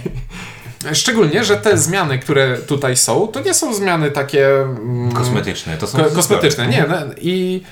Szczególnie, 0.92 1.44
że 1.44 1.56
te 1.56 1.78
zmiany, 1.78 2.18
które 2.18 2.58
tutaj 2.58 2.96
są, 2.96 3.26
to 3.28 3.40
nie 3.40 3.54
są 3.54 3.74
zmiany 3.74 4.10
takie 4.10 4.56
mm, 4.60 5.12
Kosmetyczne. 5.12 5.76
To 5.76 5.86
są 5.86 5.98
ko- 5.98 6.10
kosmetyczne. 6.10 6.66
Nie, 6.68 6.84
no, 6.88 6.96
i 7.20 7.62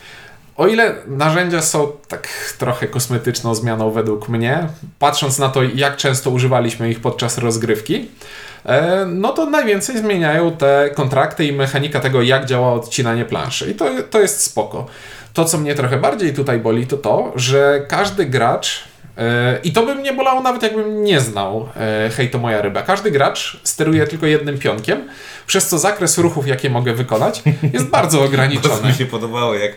o 0.57 0.67
ile 0.67 0.95
narzędzia 1.07 1.63
są 1.63 1.93
tak 2.09 2.29
trochę 2.59 2.87
kosmetyczną 2.87 3.55
zmianą 3.55 3.91
według 3.91 4.29
mnie, 4.29 4.69
patrząc 4.99 5.39
na 5.39 5.49
to, 5.49 5.63
jak 5.63 5.97
często 5.97 6.31
używaliśmy 6.31 6.91
ich 6.91 7.01
podczas 7.01 7.39
rozgrywki, 7.39 8.09
e, 8.67 9.07
no 9.07 9.33
to 9.33 9.47
najwięcej 9.51 9.99
zmieniają 9.99 10.57
te 10.57 10.91
kontrakty 10.95 11.45
i 11.45 11.53
mechanika 11.53 12.01
tego, 12.01 12.23
jak 12.23 12.47
działa 12.47 12.73
odcinanie 12.73 13.25
planszy. 13.25 13.71
I 13.71 13.75
to, 13.75 13.91
to 14.11 14.21
jest 14.21 14.41
spoko. 14.41 14.87
To, 15.33 15.45
co 15.45 15.59
mnie 15.59 15.75
trochę 15.75 15.97
bardziej 15.97 16.35
tutaj 16.35 16.59
boli, 16.59 16.87
to 16.87 16.97
to, 16.97 17.33
że 17.37 17.87
każdy 17.89 18.27
gracz 18.27 18.94
i 19.65 19.73
to 19.73 19.87
by 19.87 19.95
mnie 19.95 20.13
bolało 20.13 20.41
nawet 20.41 20.63
jakbym 20.63 21.05
nie 21.05 21.21
znał 21.21 21.69
e, 21.77 22.11
Hej 22.17 22.31
to 22.31 22.39
moja 22.39 22.63
ryba. 22.63 22.83
Każdy 22.83 23.11
gracz 23.11 23.61
steruje 23.65 24.07
tylko 24.07 24.27
jednym 24.27 24.59
pionkiem, 24.59 25.09
przez 25.47 25.69
co 25.69 25.79
zakres 25.79 26.19
ruchów, 26.19 26.47
jakie 26.47 26.71
mogę 26.71 26.95
wykonać, 26.95 27.43
jest 27.73 27.87
bardzo 27.87 28.19
To 28.25 28.25
ograniczony. 28.25 28.89
mi 28.89 28.95
się 28.95 29.07
podobało, 29.07 29.55
jak 29.55 29.73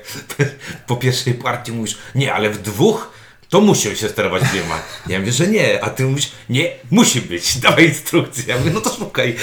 po 0.88 0.96
pierwszej 0.96 1.34
partii 1.34 1.72
mówisz, 1.72 1.98
nie, 2.16 2.34
ale 2.34 2.50
w 2.50 2.62
dwóch 2.62 3.17
to 3.50 3.62
musi 3.62 3.96
się 3.96 4.10
sterować 4.10 4.44
dwiema. 4.44 4.80
Ja 5.08 5.20
mówię, 5.20 5.32
że 5.32 5.48
nie, 5.48 5.84
a 5.84 5.90
ty 5.90 6.06
mówisz, 6.06 6.32
nie, 6.50 6.70
musi 6.92 7.22
być, 7.22 7.58
dawaj 7.60 7.86
instrukcję. 7.86 8.44
Ja 8.48 8.58
mówię, 8.58 8.72
no 8.74 8.82
to 8.82 8.90
szukaj. 8.90 9.36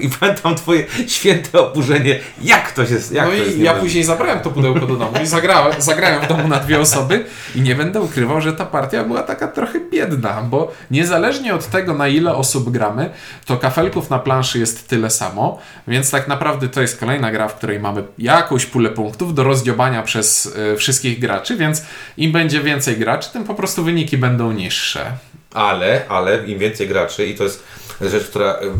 I 0.00 0.08
pamiętam 0.20 0.54
twoje 0.54 0.86
święte 1.08 1.60
oburzenie, 1.60 2.18
jak 2.42 2.72
to 2.72 2.86
się, 2.86 2.94
jak 3.12 3.26
No 3.26 3.30
to 3.30 3.36
i 3.36 3.62
ja 3.62 3.74
nie 3.74 3.80
później 3.80 4.04
zabrałem 4.04 4.40
to 4.40 4.50
pudełko 4.50 4.86
do 4.86 4.96
domu 4.96 5.12
i 5.22 5.26
zagrałem, 5.26 5.82
zagrałem 5.82 6.24
w 6.24 6.28
domu 6.28 6.48
na 6.48 6.58
dwie 6.58 6.80
osoby 6.80 7.24
i 7.54 7.60
nie 7.60 7.74
będę 7.74 8.00
ukrywał, 8.00 8.40
że 8.40 8.52
ta 8.52 8.66
partia 8.66 9.04
była 9.04 9.22
taka 9.22 9.48
trochę 9.48 9.80
biedna, 9.80 10.42
bo 10.42 10.72
niezależnie 10.90 11.54
od 11.54 11.66
tego, 11.66 11.94
na 11.94 12.08
ile 12.08 12.34
osób 12.34 12.70
gramy, 12.70 13.10
to 13.46 13.56
kafelków 13.56 14.10
na 14.10 14.18
planszy 14.18 14.58
jest 14.58 14.88
tyle 14.88 15.10
samo, 15.10 15.58
więc 15.88 16.10
tak 16.10 16.28
naprawdę 16.28 16.68
to 16.68 16.80
jest 16.80 17.00
kolejna 17.00 17.32
gra, 17.32 17.48
w 17.48 17.54
której 17.54 17.80
mamy 17.80 18.02
jakąś 18.18 18.66
pulę 18.66 18.90
punktów 18.90 19.34
do 19.34 19.44
rozdziobania 19.44 20.02
przez 20.02 20.56
e, 20.72 20.76
wszystkich 20.76 21.18
graczy, 21.18 21.56
więc 21.56 21.82
im 22.16 22.32
będzie 22.32 22.60
więcej 22.60 22.96
graczy, 22.96 23.09
tym 23.18 23.44
po 23.44 23.54
prostu 23.54 23.84
wyniki 23.84 24.18
będą 24.18 24.52
niższe. 24.52 25.12
Ale, 25.54 26.08
ale 26.08 26.46
im 26.46 26.58
więcej 26.58 26.88
graczy, 26.88 27.26
i 27.26 27.34
to 27.34 27.44
jest 27.44 27.64
rzecz, 28.00 28.24
która 28.24 28.54
y, 28.54 28.70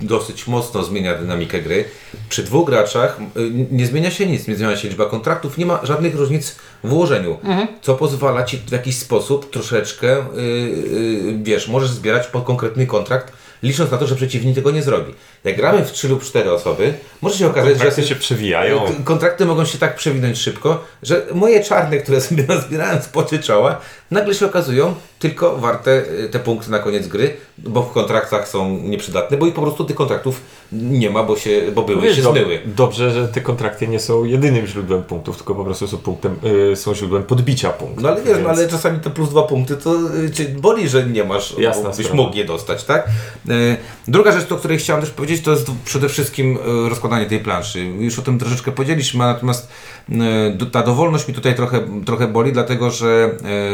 dosyć 0.00 0.46
mocno 0.46 0.84
zmienia 0.84 1.14
dynamikę 1.14 1.62
gry, 1.62 1.84
przy 2.28 2.42
dwóch 2.42 2.66
graczach 2.66 3.18
y, 3.36 3.50
nie 3.70 3.86
zmienia 3.86 4.10
się 4.10 4.26
nic, 4.26 4.48
nie 4.48 4.56
zmienia 4.56 4.76
się 4.76 4.88
liczba 4.88 5.06
kontraktów, 5.06 5.58
nie 5.58 5.66
ma 5.66 5.80
żadnych 5.82 6.14
różnic 6.14 6.56
w 6.84 6.92
ułożeniu, 6.92 7.38
co 7.82 7.94
pozwala 7.94 8.44
Ci 8.44 8.58
w 8.58 8.72
jakiś 8.72 8.96
sposób 8.96 9.50
troszeczkę, 9.50 10.18
y, 10.18 10.40
y, 10.40 11.38
wiesz, 11.42 11.68
możesz 11.68 11.90
zbierać 11.90 12.26
pod 12.26 12.44
konkretny 12.44 12.86
kontrakt, 12.86 13.32
licząc 13.62 13.90
na 13.90 13.98
to, 13.98 14.06
że 14.06 14.16
przeciwnik 14.16 14.54
tego 14.54 14.70
nie 14.70 14.82
zrobi. 14.82 15.14
Jak 15.44 15.56
gramy 15.56 15.84
w 15.84 15.92
3 15.92 16.08
lub 16.08 16.24
4 16.24 16.52
osoby, 16.52 16.94
może 17.22 17.38
się 17.38 17.46
okazać, 17.46 17.68
że 17.72 17.74
Kontrakty 17.78 18.02
się 18.02 18.16
przewijają. 18.16 18.80
K- 18.86 18.92
Kontrakty 19.04 19.46
mogą 19.46 19.64
się 19.64 19.78
tak 19.78 19.94
przewinąć 19.96 20.38
szybko, 20.38 20.84
że 21.02 21.26
moje 21.34 21.64
czarne, 21.64 21.96
które 21.98 22.20
sobie 22.20 22.44
nazbierałem 22.54 23.02
z 23.02 23.08
poty 23.08 23.38
czoła, 23.38 23.80
nagle 24.10 24.34
się 24.34 24.46
okazują 24.46 24.94
tylko 25.24 25.56
warte 25.56 26.02
y, 26.24 26.28
te 26.28 26.38
punkty 26.38 26.70
na 26.70 26.78
koniec 26.78 27.08
gry, 27.08 27.36
bo 27.58 27.82
w 27.82 27.92
kontraktach 27.92 28.48
są 28.48 28.78
nieprzydatne, 28.78 29.36
bo 29.36 29.46
i 29.46 29.52
po 29.52 29.62
prostu 29.62 29.84
tych 29.84 29.96
kontraktów 29.96 30.40
nie 30.72 31.10
ma, 31.10 31.22
bo, 31.22 31.36
się, 31.36 31.62
bo 31.74 31.82
były 31.82 32.02
Wiesz, 32.02 32.16
się 32.16 32.22
zmyły. 32.22 32.60
Dobrze, 32.66 33.10
że 33.10 33.28
te 33.28 33.40
kontrakty 33.40 33.88
nie 33.88 34.00
są 34.00 34.24
jedynym 34.24 34.66
źródłem 34.66 35.02
punktów, 35.02 35.36
tylko 35.36 35.54
po 35.54 35.64
prostu 35.64 35.86
są, 35.88 35.96
punktem, 35.98 36.36
y, 36.72 36.76
są 36.76 36.94
źródłem 36.94 37.22
podbicia 37.22 37.70
punktów. 37.70 38.02
No 38.02 38.08
ale 38.08 38.22
wiesz, 38.22 38.38
no, 38.42 38.48
więc- 38.48 38.58
ale 38.58 38.68
czasami 38.68 39.00
te 39.00 39.10
plus 39.10 39.30
dwa 39.30 39.42
punkty 39.42 39.76
to 39.76 39.94
y, 40.24 40.30
cię 40.30 40.44
boli, 40.44 40.88
że 40.88 41.06
nie 41.06 41.24
masz, 41.24 41.58
Jasna 41.58 41.90
byś 41.90 42.06
sprawa. 42.06 42.14
mógł 42.22 42.36
je 42.36 42.44
dostać, 42.44 42.84
tak? 42.84 43.06
Y, 43.50 43.76
Druga 44.08 44.32
rzecz, 44.32 44.52
o 44.52 44.56
której 44.56 44.78
chciałem 44.78 45.02
też 45.02 45.10
powiedzieć, 45.10 45.42
to 45.42 45.50
jest 45.50 45.66
przede 45.84 46.08
wszystkim 46.08 46.58
y, 46.86 46.88
rozkładanie 46.88 47.26
tej 47.26 47.38
planszy. 47.40 47.80
Już 47.84 48.18
o 48.18 48.22
tym 48.22 48.38
troszeczkę 48.38 48.72
powiedzieliśmy, 48.72 49.18
natomiast 49.18 49.68
y, 50.08 50.14
do- 50.54 50.66
ta 50.66 50.82
dowolność 50.82 51.28
mi 51.28 51.34
tutaj 51.34 51.54
trochę, 51.54 51.80
trochę 52.06 52.28
boli, 52.28 52.52
dlatego 52.52 52.90
że 52.90 53.30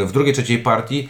w 0.06 0.10
drugiej, 0.12 0.34
trzeciej 0.34 0.58
partii 0.58 1.08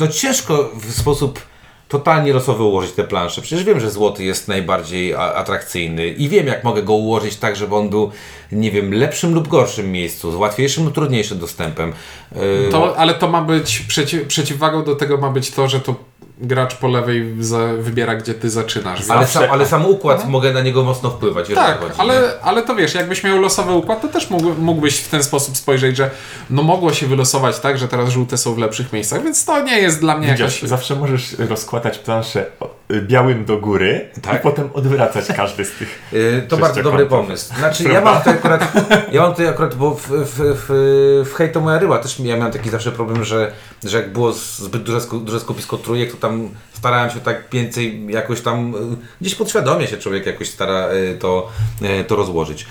no 0.00 0.08
ciężko 0.08 0.70
w 0.74 0.92
sposób 0.92 1.40
totalnie 1.88 2.32
losowy 2.32 2.62
ułożyć 2.62 2.92
te 2.92 3.04
plansze. 3.04 3.42
Przecież 3.42 3.64
wiem, 3.64 3.80
że 3.80 3.90
złoty 3.90 4.24
jest 4.24 4.48
najbardziej 4.48 5.14
atrakcyjny 5.14 6.08
i 6.08 6.28
wiem, 6.28 6.46
jak 6.46 6.64
mogę 6.64 6.82
go 6.82 6.92
ułożyć 6.92 7.36
tak, 7.36 7.56
żeby 7.56 7.76
on 7.76 7.88
był, 7.88 8.10
nie 8.52 8.70
wiem, 8.70 8.94
lepszym 8.94 9.34
lub 9.34 9.48
gorszym 9.48 9.92
miejscu, 9.92 10.32
z 10.32 10.34
łatwiejszym 10.34 10.84
lub 10.84 10.94
trudniejszym 10.94 11.38
dostępem. 11.38 11.92
Yy, 12.32 12.68
To, 12.70 12.96
ale 12.96 13.14
to 13.14 13.28
ma 13.28 13.42
być, 13.42 13.78
przeciw, 13.78 14.26
przeciwwagą 14.26 14.84
do 14.84 14.96
tego 14.96 15.18
ma 15.18 15.30
być 15.30 15.50
to, 15.50 15.68
że 15.68 15.80
to 15.80 15.94
gracz 16.42 16.74
po 16.74 16.88
lewej 16.88 17.34
wybiera, 17.78 18.14
gdzie 18.14 18.34
ty 18.34 18.50
zaczynasz. 18.50 19.10
ale, 19.10 19.26
sam, 19.26 19.44
ale 19.50 19.66
sam 19.66 19.86
układ 19.86 20.28
mogę 20.28 20.52
na 20.52 20.60
niego 20.60 20.84
mocno 20.84 21.10
wpływać. 21.10 21.48
tak, 21.54 21.80
chodzi, 21.80 21.94
nie? 21.94 22.00
ale, 22.00 22.32
ale 22.42 22.62
to 22.62 22.74
wiesz, 22.74 22.94
jakbyś 22.94 23.24
miał 23.24 23.40
losowy 23.40 23.72
układ, 23.72 24.02
to 24.02 24.08
też 24.08 24.30
mógł, 24.30 24.54
mógłbyś 24.58 25.00
w 25.00 25.08
ten 25.08 25.22
sposób 25.22 25.56
spojrzeć, 25.56 25.96
że 25.96 26.10
no 26.50 26.62
mogło 26.62 26.92
się 26.92 27.06
wylosować 27.06 27.60
tak, 27.60 27.78
że 27.78 27.88
teraz 27.88 28.10
żółte 28.10 28.38
są 28.38 28.54
w 28.54 28.58
lepszych 28.58 28.92
miejscach, 28.92 29.22
więc 29.22 29.44
to 29.44 29.62
nie 29.62 29.78
jest 29.78 30.00
dla 30.00 30.18
mnie 30.18 30.28
Widzisz, 30.28 30.40
jakoś... 30.40 30.70
zawsze 30.70 30.96
możesz 30.96 31.36
rozkładać 31.38 31.98
planszę 31.98 32.46
białym 33.00 33.44
do 33.44 33.56
góry 33.58 34.10
Tak. 34.22 34.40
i 34.40 34.42
potem 34.42 34.70
odwracać 34.74 35.26
każdy 35.36 35.64
z 35.64 35.72
tych. 35.72 36.02
Yy, 36.12 36.46
to 36.48 36.56
bardzo 36.56 36.82
dobry 36.82 37.06
pomysł. 37.06 37.54
Znaczy, 37.54 37.84
ja 37.84 38.00
mam 38.00 38.18
tutaj 38.18 38.34
akurat, 38.34 38.72
ja 39.12 39.22
mam 39.22 39.30
tutaj 39.30 39.48
akurat, 39.48 39.74
bo 39.74 39.94
w, 39.94 40.06
w, 40.08 40.38
w, 40.38 40.66
w 41.30 41.34
Hej 41.34 41.52
to 41.52 41.60
moja 41.60 41.78
ryba 41.78 41.98
też 41.98 42.18
ja 42.18 42.36
miałem 42.36 42.52
taki 42.52 42.70
zawsze 42.70 42.92
problem, 42.92 43.24
że, 43.24 43.52
że 43.84 43.96
jak 43.96 44.12
było 44.12 44.32
zbyt 44.32 44.82
duże, 44.82 45.00
duże 45.24 45.40
skupisko 45.40 45.76
trójek, 45.76 46.10
to 46.10 46.16
tam 46.16 46.48
starałem 46.82 47.10
się 47.10 47.20
tak 47.20 47.44
więcej 47.52 48.06
jakoś 48.08 48.40
tam, 48.40 48.72
yy, 48.72 48.96
gdzieś 49.20 49.34
podświadomie 49.34 49.86
się 49.86 49.96
człowiek 49.96 50.26
jakoś 50.26 50.48
stara 50.48 50.92
yy, 50.92 51.14
to, 51.18 51.48
yy, 51.80 52.04
to 52.04 52.16
rozłożyć, 52.16 52.66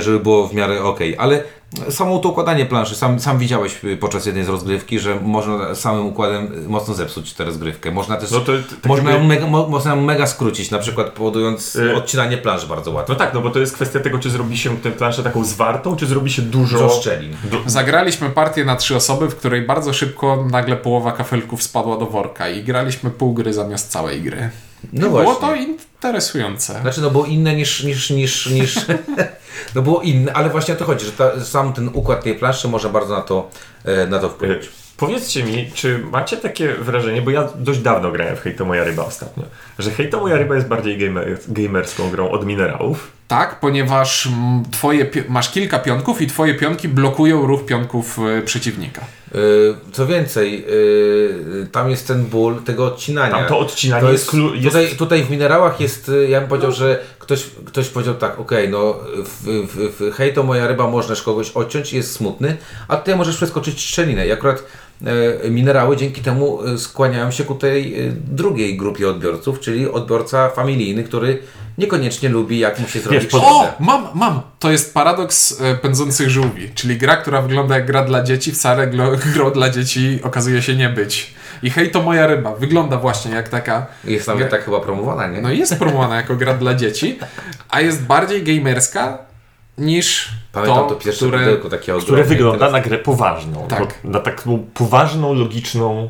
żeby 0.00 0.20
było 0.20 0.48
w 0.48 0.54
miarę 0.54 0.82
ok. 0.82 0.98
Ale 1.18 1.42
samo 1.90 2.18
to 2.18 2.28
układanie 2.28 2.66
planszy, 2.66 2.94
sam, 2.96 3.20
sam 3.20 3.38
widziałeś 3.38 3.80
podczas 4.00 4.26
jednej 4.26 4.44
z 4.44 4.48
rozgrywki, 4.48 4.98
że 4.98 5.20
można 5.22 5.74
samym 5.74 6.06
układem 6.06 6.64
mocno 6.68 6.94
zepsuć 6.94 7.32
tę 7.32 7.44
rozgrywkę. 7.44 7.90
Można 7.90 8.16
też, 8.16 8.30
No 8.30 8.40
to 8.40 8.52
tak 8.52 8.86
można, 8.86 9.10
jakby- 9.10 9.26
mega, 9.26 9.46
mo, 9.46 9.66
można 9.68 9.96
mega 9.96 10.26
skrócić, 10.26 10.70
na 10.70 10.78
przykład 10.78 11.10
powodując 11.10 11.74
Yy. 11.74 11.96
odcinanie 11.96 12.38
plansz 12.38 12.66
bardzo 12.66 12.90
łatwo. 12.90 13.12
No 13.12 13.18
tak, 13.18 13.34
no 13.34 13.40
bo 13.40 13.50
to 13.50 13.58
jest 13.58 13.74
kwestia 13.74 14.00
tego, 14.00 14.18
czy 14.18 14.30
zrobi 14.30 14.58
się 14.58 14.76
tę 14.76 14.90
planszę 14.90 15.22
taką 15.22 15.44
zwartą, 15.44 15.96
czy 15.96 16.06
zrobi 16.06 16.30
się 16.32 16.42
dużo. 16.42 16.78
Dużo 16.78 17.00
szczelin. 17.00 17.36
Du- 17.44 17.62
Zagraliśmy 17.66 18.30
partię 18.30 18.64
na 18.64 18.76
trzy 18.76 18.96
osoby, 18.96 19.28
w 19.28 19.36
której 19.36 19.62
bardzo 19.62 19.92
szybko 19.92 20.44
nagle 20.50 20.76
połowa 20.76 21.12
kafelków 21.12 21.62
spadła 21.62 21.96
do 21.98 22.06
worka 22.06 22.48
i 22.48 22.62
graliśmy 22.64 23.10
pół 23.10 23.34
gry 23.34 23.41
zamiast 23.50 23.90
całej 23.90 24.22
gry. 24.22 24.50
No 24.92 25.08
Było 25.08 25.22
właśnie. 25.22 25.48
to 25.48 25.54
interesujące. 25.54 26.80
Znaczy, 26.80 27.00
no 27.00 27.10
było 27.10 27.26
inne 27.26 27.56
niż, 27.56 27.84
niż, 27.84 28.10
niż, 28.10 28.46
niż 28.46 28.76
no 29.74 29.82
było 29.82 30.00
inne, 30.00 30.32
ale 30.32 30.50
właśnie 30.50 30.74
o 30.74 30.76
to 30.76 30.84
chodzi, 30.84 31.06
że 31.06 31.12
ta, 31.12 31.44
sam 31.44 31.72
ten 31.72 31.90
układ 31.92 32.24
tej 32.24 32.34
planszy 32.34 32.68
może 32.68 32.90
bardzo 32.90 33.14
na 33.14 33.22
to, 33.22 33.50
e, 33.84 34.06
na 34.06 34.18
to 34.18 34.28
wpłynąć. 34.28 34.68
Powiedzcie 34.96 35.44
mi, 35.44 35.70
czy 35.74 35.98
macie 35.98 36.36
takie 36.36 36.72
wrażenie, 36.72 37.22
bo 37.22 37.30
ja 37.30 37.48
dość 37.54 37.78
dawno 37.78 38.12
grałem 38.12 38.36
w 38.36 38.40
Hej 38.40 38.54
to 38.54 38.64
moja 38.64 38.84
ryba 38.84 39.04
ostatnio, 39.04 39.44
że 39.78 39.90
Hej 39.90 40.10
to 40.10 40.20
moja 40.20 40.36
ryba 40.36 40.54
jest 40.54 40.68
bardziej 40.68 40.98
gamer, 40.98 41.38
gamerską 41.48 42.10
grą 42.10 42.30
od 42.30 42.46
minerałów? 42.46 43.10
Tak, 43.28 43.60
ponieważ 43.60 44.28
twoje 44.70 45.06
masz 45.28 45.50
kilka 45.50 45.78
pionków 45.78 46.22
i 46.22 46.26
twoje 46.26 46.54
pionki 46.54 46.88
blokują 46.88 47.46
ruch 47.46 47.66
pionków 47.66 48.18
e, 48.18 48.42
przeciwnika. 48.42 49.00
E, 49.34 49.38
co 49.92 50.06
więcej, 50.06 50.64
e, 51.62 51.66
tam 51.66 51.90
jest 51.90 52.06
ten 52.06 52.24
ból 52.24 52.62
tego 52.62 52.86
odcinania. 52.86 53.34
Tam 53.34 53.48
to 53.48 53.58
odcinanie 53.58 54.02
To 54.02 54.12
jest, 54.12 54.34
jest, 54.54 54.64
tutaj, 54.64 54.88
tutaj 54.96 55.24
w 55.24 55.30
minerałach 55.30 55.80
jest, 55.80 56.08
e, 56.08 56.28
ja 56.28 56.40
bym 56.40 56.48
powiedział, 56.48 56.72
że 56.72 56.98
ktoś, 57.18 57.46
ktoś 57.66 57.88
powiedział 57.88 58.14
tak, 58.14 58.40
okej, 58.40 58.68
no 58.68 58.94
w, 59.24 59.44
w, 59.44 60.00
w 60.00 60.14
hej 60.14 60.34
to 60.34 60.42
moja 60.42 60.66
ryba 60.66 60.86
możesz 60.86 61.22
kogoś 61.22 61.50
odciąć 61.50 61.92
i 61.92 61.96
jest 61.96 62.12
smutny, 62.12 62.56
a 62.88 62.96
tutaj 62.96 63.16
możesz 63.16 63.36
przeskoczyć 63.36 63.80
szczelinę. 63.80 64.26
I 64.26 64.32
akurat 64.32 64.64
minerały 65.50 65.96
dzięki 65.96 66.20
temu 66.20 66.62
e, 66.62 66.78
skłaniają 66.78 67.30
się 67.30 67.44
ku 67.44 67.54
tej 67.54 68.00
e, 68.00 68.12
drugiej 68.12 68.76
grupie 68.76 69.08
odbiorców, 69.08 69.60
czyli 69.60 69.90
odbiorca 69.90 70.48
familijny, 70.48 71.04
który 71.04 71.38
niekoniecznie 71.78 72.28
lubi, 72.28 72.58
jak 72.58 72.78
mu 72.78 72.88
się 72.88 73.00
zrobi. 73.00 73.28
O, 73.32 73.72
mam, 73.80 74.08
mam! 74.14 74.40
To 74.58 74.70
jest 74.70 74.94
paradoks 74.94 75.60
e, 75.60 75.74
pędzących 75.74 76.30
żółwi, 76.30 76.70
czyli 76.74 76.98
gra, 76.98 77.16
która 77.16 77.42
wygląda 77.42 77.74
jak 77.74 77.86
gra 77.86 78.04
dla 78.04 78.22
dzieci, 78.22 78.52
wcale 78.52 78.86
grą 79.34 79.50
dla 79.50 79.70
dzieci 79.70 80.20
okazuje 80.22 80.62
się 80.62 80.76
nie 80.76 80.88
być. 80.88 81.34
I 81.62 81.70
hej, 81.70 81.90
to 81.90 82.02
moja 82.02 82.26
ryba. 82.26 82.54
Wygląda 82.54 82.96
właśnie 82.96 83.30
jak 83.30 83.48
taka... 83.48 83.86
Jest 84.04 84.28
nawet 84.28 84.50
tak 84.50 84.64
chyba 84.64 84.80
promowana, 84.80 85.26
nie? 85.26 85.40
No 85.40 85.52
i 85.52 85.58
jest 85.58 85.78
promowana 85.78 86.16
jako 86.16 86.36
gra 86.36 86.54
dla 86.54 86.74
dzieci, 86.74 87.18
a 87.68 87.80
jest 87.80 88.02
bardziej 88.02 88.42
gamerska 88.42 89.18
niż 89.78 90.28
Pamiętam 90.52 90.88
to, 90.88 90.94
to, 90.94 90.94
pierwsze 90.96 91.26
które... 91.26 91.38
pudełko 91.38 91.68
takie 91.68 91.82
które 91.82 91.98
ogromne. 92.02 92.24
wygląda 92.24 92.58
Teraz- 92.58 92.72
na 92.72 92.80
grę 92.80 92.98
poważną. 92.98 93.66
Tak. 93.68 94.04
Na 94.04 94.20
taką 94.20 94.66
poważną, 94.74 95.34
logiczną. 95.34 96.08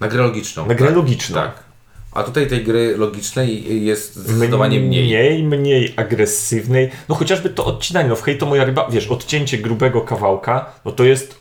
Na 0.00 0.08
grę 0.08 0.22
logiczną. 0.22 0.66
Na 0.66 0.74
grę 0.74 0.86
tak. 0.86 0.96
logiczną. 0.96 1.36
Tak. 1.36 1.68
A 2.12 2.22
tutaj 2.22 2.46
tej 2.46 2.64
gry 2.64 2.96
logicznej 2.96 3.84
jest 3.84 4.16
zdecydowanie 4.16 4.80
mniej. 4.80 5.04
Mniej, 5.04 5.44
mniej 5.44 5.94
agresywnej. 5.96 6.90
No 7.08 7.14
chociażby 7.14 7.50
to 7.50 7.64
odcinanie. 7.64 8.08
No 8.08 8.16
w 8.16 8.22
hej 8.22 8.38
to 8.38 8.46
moja 8.46 8.64
ryba, 8.64 8.88
wiesz, 8.90 9.08
odcięcie 9.08 9.58
grubego 9.58 10.00
kawałka, 10.00 10.72
no 10.84 10.92
to 10.92 11.04
jest 11.04 11.40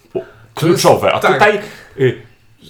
kluczowe. 0.56 1.14
A 1.14 1.20
tak. 1.20 1.34
tutaj 1.34 1.60
y, 2.00 2.22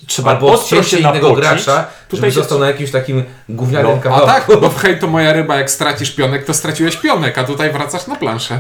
trzeba 0.08 0.32
Albo 0.32 0.52
odcięcie 0.52 0.90
się 0.90 0.98
innego 0.98 1.14
napoczyć. 1.30 1.36
gracza, 1.38 1.76
żeby 1.76 1.88
Tutaj 2.10 2.32
się 2.32 2.36
został 2.40 2.60
na 2.60 2.68
jakimś 2.68 2.92
takim 2.92 3.24
gównianym 3.50 3.92
No, 3.92 3.94
a 3.94 4.00
A 4.00 4.02
kawałku. 4.02 4.28
tak, 4.52 4.62
bo 4.62 4.70
w 4.70 4.78
hej, 4.82 5.00
to 5.00 5.08
moja 5.08 5.34
ryba, 5.34 5.56
jak 5.58 5.72
stracisz 5.72 6.12
pionek, 6.12 6.46
to 6.46 6.54
straciłeś 6.54 6.98
pionek, 6.98 7.38
a 7.38 7.44
tutaj 7.44 7.72
wracasz 7.72 8.08
na 8.08 8.16
planszę. 8.16 8.60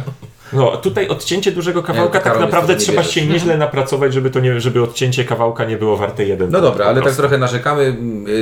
No, 0.53 0.77
tutaj 0.77 1.07
odcięcie 1.07 1.51
dużego 1.51 1.83
kawałka, 1.83 2.19
tak 2.19 2.39
naprawdę 2.39 2.75
trzeba 2.75 3.03
się 3.03 3.25
nieźle 3.25 3.57
napracować, 3.57 4.13
żeby 4.13 4.29
to 4.29 4.39
nie, 4.39 4.61
żeby 4.61 4.83
odcięcie 4.83 5.25
kawałka 5.25 5.65
nie 5.65 5.77
było 5.77 5.97
warte 5.97 6.25
jeden. 6.25 6.51
No 6.51 6.61
dobra, 6.61 6.85
ale 6.85 7.01
tak 7.01 7.13
trochę 7.15 7.37
narzekamy. 7.37 7.95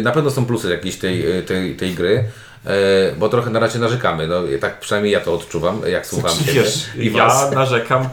Na 0.03 0.11
pewno 0.11 0.31
są 0.31 0.45
plusy 0.45 0.69
jakieś 0.69 0.97
tej, 0.97 1.25
tej, 1.47 1.75
tej 1.75 1.93
gry. 1.93 2.23
e, 2.65 2.71
Bo 3.17 3.29
trochę 3.29 3.49
na 3.49 3.59
razie 3.59 3.79
narzekamy, 3.79 4.27
no 4.27 4.35
tak 4.61 4.79
przynajmniej 4.79 5.13
ja 5.13 5.19
to 5.19 5.33
odczuwam, 5.33 5.81
jak 5.87 6.05
słucham 6.07 6.31
Znaczy, 6.31 6.53
wiesz, 6.59 6.85
i 6.97 7.13
ja 7.13 7.49
narzekam 7.55 8.09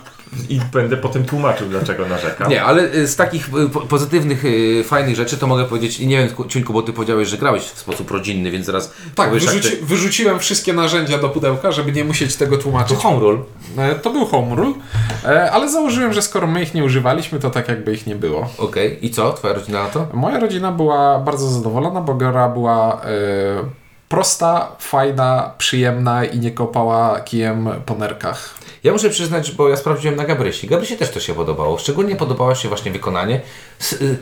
i 0.49 0.61
będę 0.73 0.97
potem 0.97 1.25
tłumaczył, 1.25 1.69
dlaczego 1.69 2.07
narzekam. 2.09 2.51
Nie, 2.51 2.63
ale 2.65 2.95
y, 2.95 3.07
z 3.09 3.17
takich 3.17 3.49
y, 3.49 3.69
po- 3.69 3.81
pozytywnych, 3.81 4.45
y, 4.45 4.85
fajnych 4.85 5.17
rzeczy 5.17 5.37
to 5.39 5.47
mogę 5.47 5.65
powiedzieć, 5.65 6.01
i 6.01 6.07
nie 6.07 6.19
wiem, 6.19 6.49
Ciuńku, 6.49 6.73
bo 6.73 6.83
ty 6.83 6.93
powiedziałeś, 6.93 7.29
że 7.29 7.39
grałeś 7.39 7.63
w 7.63 7.79
sposób 7.79 8.11
rodzinny, 8.11 8.51
więc 8.51 8.67
zaraz 8.67 8.93
Tak, 9.15 9.31
wyrzuci, 9.31 9.61
ty... 9.61 9.77
wyrzuciłem 9.83 10.39
wszystkie 10.39 10.73
narzędzia 10.73 11.19
do 11.19 11.29
pudełka, 11.29 11.73
żeby 11.73 11.93
nie 11.93 12.05
musieć 12.05 12.37
tego 12.37 12.57
To 12.57 12.63
tłumaczyć. 12.63 12.99
home 12.99 13.21
rule. 13.21 13.39
E, 13.79 13.95
To 13.95 14.11
był 14.11 14.27
home 14.27 14.55
rule, 14.57 14.73
e, 15.25 15.51
ale 15.53 15.71
założyłem, 15.71 16.13
że 16.13 16.23
skoro 16.23 16.47
my 16.47 16.63
ich 16.63 16.75
nie 16.75 16.85
używaliśmy, 16.85 17.39
to 17.39 17.51
tak 17.51 17.69
jakby 17.69 17.93
ich 17.95 18.07
nie 18.07 18.15
było. 18.17 18.49
Okej, 18.59 19.07
i 19.07 19.11
co? 19.11 19.33
Twoja 19.33 19.55
rodzina 19.55 19.83
na 19.85 19.89
to? 19.91 20.07
Moja 20.13 20.39
rodzina 20.41 20.73
była 20.73 21.19
bardzo 21.19 21.49
zadowolona, 21.49 22.01
bo 22.01 22.15
gra 22.15 22.49
była 22.49 23.01
e, 23.05 23.82
prosta, 24.13 24.77
fajna, 24.79 25.55
przyjemna 25.59 26.25
i 26.25 26.39
nie 26.39 26.51
kopała 26.51 27.21
kijem 27.21 27.69
po 27.87 27.95
nerkach. 27.95 28.55
Ja 28.85 28.93
muszę 28.93 29.11
przyznać, 29.11 29.53
bo 29.53 29.69
ja 29.69 29.77
sprawdziłem 29.77 30.17
na 30.17 30.25
Gabrysi. 30.25 30.67
Gabrysi 30.67 30.97
też 30.97 31.11
to 31.11 31.21
się 31.21 31.35
podobało. 31.35 31.79
Szczególnie 31.79 32.17
podobało 32.17 32.55
się 32.55 32.69
właśnie 32.69 32.93
wykonanie. 32.93 33.41
S- 33.81 33.93
y, 33.93 34.19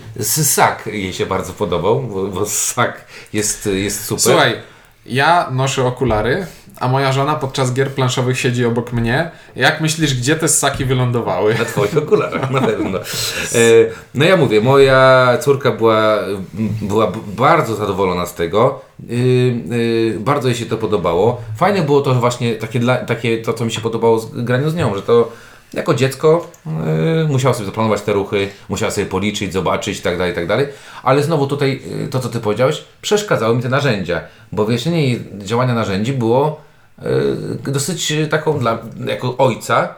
jej 0.86 1.12
się 1.12 1.26
bardzo 1.26 1.52
podobał, 1.52 2.00
bo, 2.02 2.24
bo 2.26 2.46
sak 2.46 3.04
jest, 3.32 3.66
jest 3.66 4.04
super. 4.04 4.22
Słuchaj, 4.22 4.56
ja 5.10 5.48
noszę 5.52 5.84
okulary, 5.86 6.46
a 6.80 6.88
moja 6.88 7.12
żona 7.12 7.34
podczas 7.34 7.72
gier 7.74 7.90
planszowych 7.90 8.38
siedzi 8.38 8.64
obok 8.64 8.92
mnie. 8.92 9.30
Jak 9.56 9.80
myślisz, 9.80 10.14
gdzie 10.14 10.36
te 10.36 10.48
ssaki 10.48 10.84
wylądowały? 10.84 11.54
Na 11.54 11.64
twoich 11.64 11.96
okularach, 11.96 12.50
na 12.50 12.60
pewno. 12.60 12.98
E, 12.98 13.02
No 14.14 14.24
ja 14.24 14.36
mówię, 14.36 14.60
moja 14.60 15.28
córka 15.40 15.70
była, 15.70 16.18
była 16.82 17.12
bardzo 17.26 17.74
zadowolona 17.74 18.26
z 18.26 18.34
tego. 18.34 18.80
Y, 19.10 19.14
y, 19.72 20.16
Bardzo 20.20 20.48
jej 20.48 20.56
się 20.56 20.66
to 20.66 20.76
podobało. 20.76 21.40
Fajne 21.56 21.82
było 21.82 22.00
to 22.00 22.14
właśnie 22.14 22.54
takie, 22.54 22.80
dla, 22.80 22.96
takie 22.96 23.38
to, 23.42 23.52
co 23.52 23.64
mi 23.64 23.72
się 23.72 23.80
podobało 23.80 24.18
z 24.18 24.44
graniu 24.44 24.70
z 24.70 24.74
nią, 24.74 24.94
że 24.94 25.02
to 25.02 25.32
jako 25.74 25.94
dziecko 25.94 26.50
y, 27.24 27.28
musiała 27.28 27.54
sobie 27.54 27.66
zaplanować 27.66 28.02
te 28.02 28.12
ruchy, 28.12 28.48
musiała 28.68 28.90
sobie 28.92 29.06
policzyć, 29.06 29.52
zobaczyć 29.52 29.98
i 29.98 30.02
tak 30.02 30.18
dalej, 30.18 30.32
i 30.32 30.36
tak. 30.48 30.58
Ale 31.02 31.22
znowu 31.22 31.46
tutaj 31.46 31.82
y, 32.04 32.08
to, 32.08 32.20
co 32.20 32.28
ty 32.28 32.40
powiedziałeś, 32.40 32.84
przeszkadzały 33.02 33.56
mi 33.56 33.62
te 33.62 33.68
narzędzia, 33.68 34.20
bo 34.52 34.64
wyjaśnienie 34.64 35.18
działania 35.38 35.74
narzędzi 35.74 36.12
było 36.12 36.60
y, 37.66 37.72
dosyć 37.72 38.12
y, 38.12 38.26
taką 38.26 38.58
dla, 38.58 38.78
jako 39.06 39.36
ojca 39.36 39.94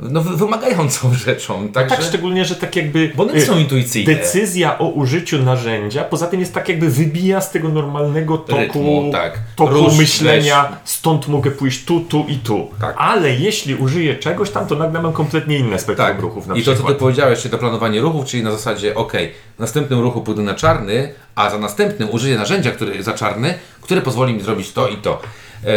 no, 0.00 0.22
wy- 0.22 0.36
wymagającą 0.36 1.14
rzeczą. 1.26 1.68
Także, 1.68 1.96
Tak, 1.96 2.04
szczególnie, 2.04 2.44
że 2.44 2.56
tak 2.56 2.76
jakby 2.76 3.12
bo 3.14 3.22
one 3.22 3.32
nie 3.32 3.38
y, 3.38 3.46
są 3.46 3.58
intuicyjne. 3.58 4.14
decyzja 4.14 4.78
o 4.78 4.88
użyciu 4.88 5.42
narzędzia, 5.42 6.04
poza 6.04 6.26
tym 6.26 6.40
jest 6.40 6.54
tak 6.54 6.68
jakby 6.68 6.90
wybija 6.90 7.40
z 7.40 7.50
tego 7.50 7.68
normalnego 7.68 8.38
toku, 8.38 8.60
Rytmu, 8.60 9.08
tak. 9.12 9.38
toku 9.56 9.74
Rusz, 9.74 9.98
myślenia, 9.98 10.76
stąd 10.84 11.28
mogę 11.28 11.50
pójść 11.50 11.84
tu, 11.84 12.00
tu 12.00 12.24
i 12.28 12.36
tu. 12.36 12.68
Tak. 12.80 12.94
Ale 12.98 13.30
jeśli 13.34 13.74
użyję 13.74 14.14
czegoś 14.16 14.50
tam, 14.50 14.66
to 14.66 14.74
nagle 14.74 15.02
mam 15.02 15.12
kompletnie 15.12 15.58
inne 15.58 15.78
spektrum 15.78 16.08
Tak, 16.08 16.20
ruchów 16.20 16.46
na 16.46 16.54
i 16.54 16.58
to 16.58 16.64
co 16.64 16.72
przykład. 16.72 16.94
ty 16.94 17.00
powiedziałeś, 17.00 17.38
czyli 17.40 17.52
to 17.52 17.58
planowanie 17.58 18.00
ruchów, 18.00 18.26
czyli 18.26 18.42
na 18.42 18.50
zasadzie, 18.52 18.94
ok, 18.94 19.12
w 19.56 19.60
następnym 19.60 20.00
ruchu 20.00 20.20
pójdę 20.22 20.42
na 20.42 20.54
czarny, 20.54 21.12
a 21.34 21.50
za 21.50 21.58
następnym 21.58 22.08
użyję 22.10 22.38
narzędzia 22.38 22.70
który, 22.70 23.02
za 23.02 23.12
czarny, 23.12 23.54
które 23.80 24.00
pozwoli 24.00 24.34
mi 24.34 24.42
zrobić 24.42 24.72
to 24.72 24.88
i 24.88 24.96
to. 24.96 25.20
E, 25.66 25.70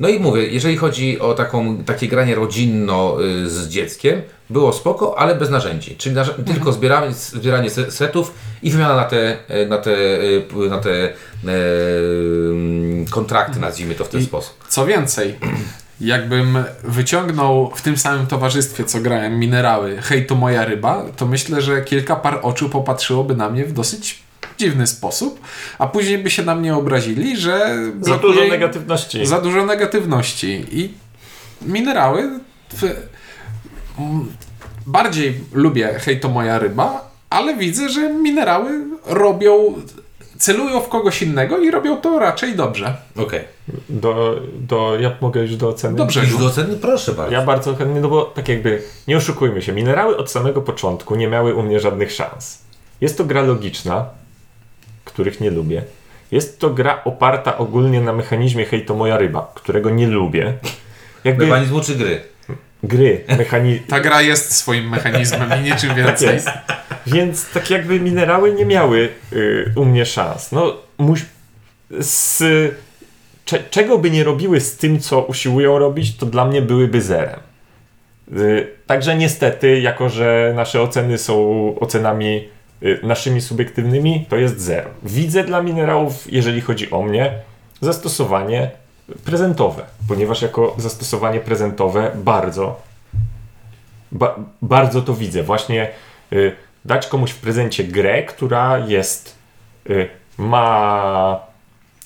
No 0.00 0.08
i 0.08 0.18
mówię, 0.18 0.46
jeżeli 0.46 0.76
chodzi 0.76 1.20
o 1.20 1.34
taką, 1.34 1.76
takie 1.84 2.08
granie 2.08 2.34
rodzinno 2.34 3.16
y, 3.22 3.50
z 3.50 3.68
dzieckiem, 3.68 4.22
było 4.50 4.72
spoko, 4.72 5.18
ale 5.18 5.34
bez 5.34 5.50
narzędzi. 5.50 5.96
Czyli 5.96 6.14
narze- 6.16 6.38
Mhm. 6.38 6.44
tylko 6.56 6.72
zbieranie, 6.72 7.12
zbieranie 7.12 7.70
se- 7.70 7.90
setów 7.90 8.34
i 8.62 8.70
wymiana 8.70 8.96
na 8.96 9.04
te, 9.04 9.48
e, 9.48 9.66
na 9.66 9.78
te, 9.78 9.90
y, 10.22 10.42
na 10.70 10.78
te 10.78 11.04
e, 11.04 11.10
kontrakty, 13.10 13.60
nazwijmy 13.60 13.94
to 13.94 14.04
w 14.04 14.08
ten 14.08 14.20
I- 14.20 14.24
sposób. 14.24 14.54
Co 14.68 14.86
więcej, 14.86 15.34
jakbym 16.00 16.58
wyciągnął 16.84 17.72
w 17.74 17.82
tym 17.82 17.96
samym 17.96 18.26
towarzystwie, 18.26 18.84
co 18.84 19.00
grałem, 19.00 19.38
minerały, 19.38 19.96
hej 20.02 20.26
to 20.26 20.34
moja 20.34 20.64
ryba, 20.64 21.04
to 21.16 21.26
myślę, 21.26 21.62
że 21.62 21.82
kilka 21.82 22.16
par 22.16 22.38
oczu 22.42 22.68
popatrzyłoby 22.68 23.36
na 23.36 23.50
mnie 23.50 23.64
w 23.64 23.72
dosyć 23.72 24.22
dziwny 24.58 24.86
sposób, 24.86 25.40
a 25.78 25.86
później 25.86 26.18
by 26.18 26.30
się 26.30 26.42
na 26.42 26.54
mnie 26.54 26.74
obrazili, 26.76 27.36
że 27.36 27.76
Za 28.00 28.18
dużo 28.18 28.40
negatywności. 28.44 29.26
za 29.26 29.40
dużo 29.40 29.66
negatywności. 29.66 30.64
I 30.72 30.94
minerały 31.62 32.30
bardziej 34.86 35.40
lubię 35.52 35.94
hej 35.98 36.20
to 36.20 36.28
moja 36.28 36.58
ryba, 36.58 37.10
ale 37.30 37.56
widzę, 37.56 37.88
że 37.88 38.12
minerały 38.12 38.70
robią, 39.06 39.74
celują 40.38 40.80
w 40.80 40.88
kogoś 40.88 41.22
innego 41.22 41.58
i 41.58 41.70
robią 41.70 41.96
to 41.96 42.18
raczej 42.18 42.56
dobrze. 42.56 42.96
Okej. 43.16 43.44
Do, 43.88 44.40
do, 44.58 44.96
ja 45.00 45.16
mogę 45.20 45.40
już 45.42 45.56
do 45.56 45.68
oceny? 45.68 45.96
Dobrze. 45.96 46.20
Już 46.20 46.36
do 46.38 46.46
oceny? 46.46 46.76
Proszę 46.76 47.12
bardzo. 47.12 47.32
Ja 47.32 47.42
bardzo 47.42 47.76
chętnie, 47.76 48.00
no 48.00 48.08
bo 48.08 48.24
tak 48.24 48.48
jakby, 48.48 48.82
nie 49.08 49.16
oszukujmy 49.16 49.62
się, 49.62 49.72
minerały 49.72 50.16
od 50.16 50.30
samego 50.30 50.62
początku 50.62 51.14
nie 51.14 51.28
miały 51.28 51.54
u 51.54 51.62
mnie 51.62 51.80
żadnych 51.80 52.12
szans. 52.12 52.58
Jest 53.00 53.18
to 53.18 53.24
gra 53.24 53.42
logiczna, 53.42 54.04
których 55.04 55.40
nie 55.40 55.50
lubię. 55.50 55.82
Jest 56.30 56.58
to 56.60 56.70
gra 56.70 57.04
oparta 57.04 57.58
ogólnie 57.58 58.00
na 58.00 58.12
mechanizmie 58.12 58.64
hej 58.66 58.84
to 58.84 58.94
moja 58.94 59.18
ryba, 59.18 59.52
którego 59.54 59.90
nie 59.90 60.06
lubię. 60.06 60.52
Jakby 61.24 61.46
Mechanizmu 61.46 61.80
czy 61.80 61.94
gry? 61.94 62.22
gry, 62.82 63.24
mechanizm. 63.38 63.82
Ta 63.88 64.00
gra 64.00 64.22
jest 64.22 64.52
swoim 64.56 64.88
mechanizmem 64.88 65.50
i 65.60 65.70
niczym 65.70 65.88
Tak 65.88 65.98
więcej. 65.98 66.34
jest. 66.34 66.48
Więc 67.06 67.50
tak 67.50 67.70
jakby 67.70 68.00
minerały 68.00 68.52
nie 68.52 68.64
miały 68.64 69.08
y, 69.32 69.72
u 69.76 69.84
mnie 69.84 70.06
szans. 70.06 70.52
No, 70.52 70.76
muś, 70.98 71.24
z, 72.00 72.42
cze, 73.44 73.58
czego 73.70 73.98
by 73.98 74.10
nie 74.10 74.24
robiły 74.24 74.60
z 74.60 74.76
tym, 74.76 75.00
co 75.00 75.20
usiłują 75.20 75.78
robić, 75.78 76.16
to 76.16 76.26
dla 76.26 76.44
mnie 76.44 76.62
byłyby 76.62 77.02
zerem. 77.02 77.40
Y, 78.38 78.68
także 78.86 79.16
niestety, 79.16 79.80
jako 79.80 80.08
że 80.08 80.52
nasze 80.56 80.82
oceny 80.82 81.18
są 81.18 81.34
ocenami 81.80 82.48
naszymi 83.02 83.40
subiektywnymi, 83.40 84.26
to 84.28 84.36
jest 84.36 84.60
zero. 84.60 84.90
Widzę 85.02 85.44
dla 85.44 85.62
minerałów, 85.62 86.32
jeżeli 86.32 86.60
chodzi 86.60 86.90
o 86.90 87.02
mnie, 87.02 87.32
zastosowanie 87.80 88.70
prezentowe, 89.24 89.84
ponieważ 90.08 90.42
jako 90.42 90.74
zastosowanie 90.78 91.40
prezentowe 91.40 92.10
bardzo 92.14 92.92
ba 94.12 94.36
bardzo 94.62 95.02
to 95.02 95.14
widzę. 95.14 95.42
Właśnie 95.42 95.90
y, 96.32 96.52
dać 96.84 97.06
komuś 97.06 97.30
w 97.30 97.40
prezencie 97.40 97.84
grę, 97.84 98.22
która 98.22 98.78
jest, 98.78 99.34
y, 99.90 100.08
ma, 100.38 101.40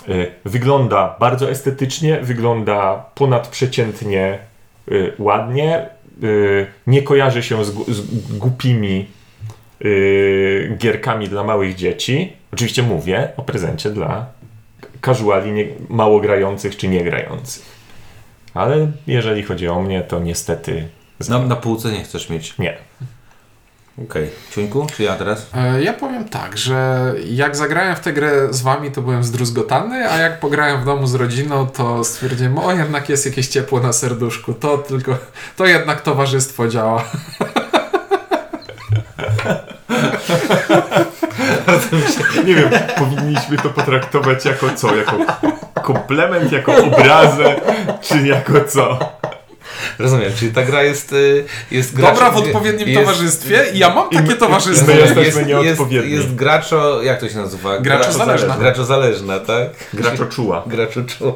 y, 0.09 0.33
wygląda 0.45 1.17
bardzo 1.21 1.51
estetycznie, 1.51 2.21
wygląda 2.21 3.05
ponadprzeciętnie 3.15 4.39
y, 4.91 5.13
ładnie, 5.19 5.89
y, 6.23 6.67
nie 6.87 7.03
kojarzy 7.03 7.43
się 7.43 7.65
z, 7.65 7.69
z 7.89 8.39
głupimi 8.39 9.07
y, 9.85 10.77
gierkami 10.79 11.29
dla 11.29 11.45
małych 11.45 11.75
dzieci. 11.75 12.33
Oczywiście 12.53 12.83
mówię 12.83 13.29
o 13.37 13.43
prezencie 13.43 13.91
dla 13.91 14.27
casuali 15.05 15.53
nie, 15.53 15.65
mało 15.89 16.21
grających 16.21 16.77
czy 16.77 16.89
nie 16.89 17.05
grających. 17.05 17.63
Ale 18.55 18.93
jeżeli 19.07 19.43
chodzi 19.43 19.69
o 19.69 19.83
mnie, 19.83 20.03
to 20.03 20.19
niestety 20.21 20.89
Na, 21.29 21.39
na 21.39 21.57
półce 21.57 21.93
nie 21.93 22.05
chcesz 22.05 22.31
mieć. 22.31 22.59
nie. 22.59 22.77
Okej. 24.05 24.29
Ciuńku, 24.51 24.87
czy 24.97 25.03
ja 25.03 25.17
teraz? 25.17 25.51
E, 25.55 25.83
Ja 25.83 25.93
powiem 25.93 26.29
tak, 26.29 26.59
że 26.59 27.13
jak 27.31 27.57
zagrałem 27.57 27.97
w 27.97 28.01
tę 28.01 28.13
grę 28.13 28.31
z 28.51 28.63
wami, 28.63 28.91
to 28.91 29.03
byłem 29.03 29.25
zdruzgotany, 29.25 30.11
a 30.11 30.19
jak 30.19 30.41
pograłem 30.41 30.81
w 30.81 30.85
domu 30.85 31.07
z 31.07 31.15
rodziną, 31.15 31.67
to 31.67 32.05
stwierdziłem, 32.05 32.59
o 32.59 32.73
jednak 32.73 33.09
jest 33.09 33.27
jakieś 33.27 33.49
ciepło 33.49 33.81
na 33.81 33.93
serduszku, 33.93 34.55
to 34.55 34.79
tylko, 34.79 35.17
to 35.57 35.67
jednak 35.67 36.01
towarzystwo 36.01 36.69
działa. 36.69 37.05
Nie 42.47 42.55
wiem, 42.55 42.71
powinniśmy 42.99 43.57
to 43.57 43.71
potraktować 43.71 44.45
jako 44.45 44.71
co? 44.77 44.97
Jako 44.97 45.19
komplement, 45.83 46.53
jako 46.53 46.77
obrazę, 46.77 47.55
czy 48.03 48.27
jako 48.27 48.65
co? 48.69 48.99
Rozumiem, 49.99 50.33
czyli 50.39 50.53
ta 50.53 50.63
gra 50.63 50.83
jest, 50.83 51.13
y, 51.13 51.45
jest 51.71 52.01
Dobra 52.01 52.31
w 52.31 52.37
odpowiednim 52.37 52.89
jest, 52.89 53.01
towarzystwie 53.01 53.65
i 53.75 53.79
ja 53.79 53.95
mam 53.95 54.11
takie 54.11 54.35
towarzystwo. 54.35 54.87
my 54.87 54.97
jesteśmy 54.97 55.25
jest, 55.25 55.37
jest, 55.37 55.49
nieodpowiedni. 55.49 56.13
jest 56.13 56.35
graczo, 56.35 57.03
jak 57.03 57.21
to 57.21 57.29
się 57.29 57.37
nazywa? 57.37 57.79
Graczozależna. 57.79 58.57
Graczozależna, 58.57 59.41
tak? 59.41 59.69
Graczo 59.95 60.27
czuła. 60.27 60.65
Graczu 60.67 61.05
czuła. 61.05 61.35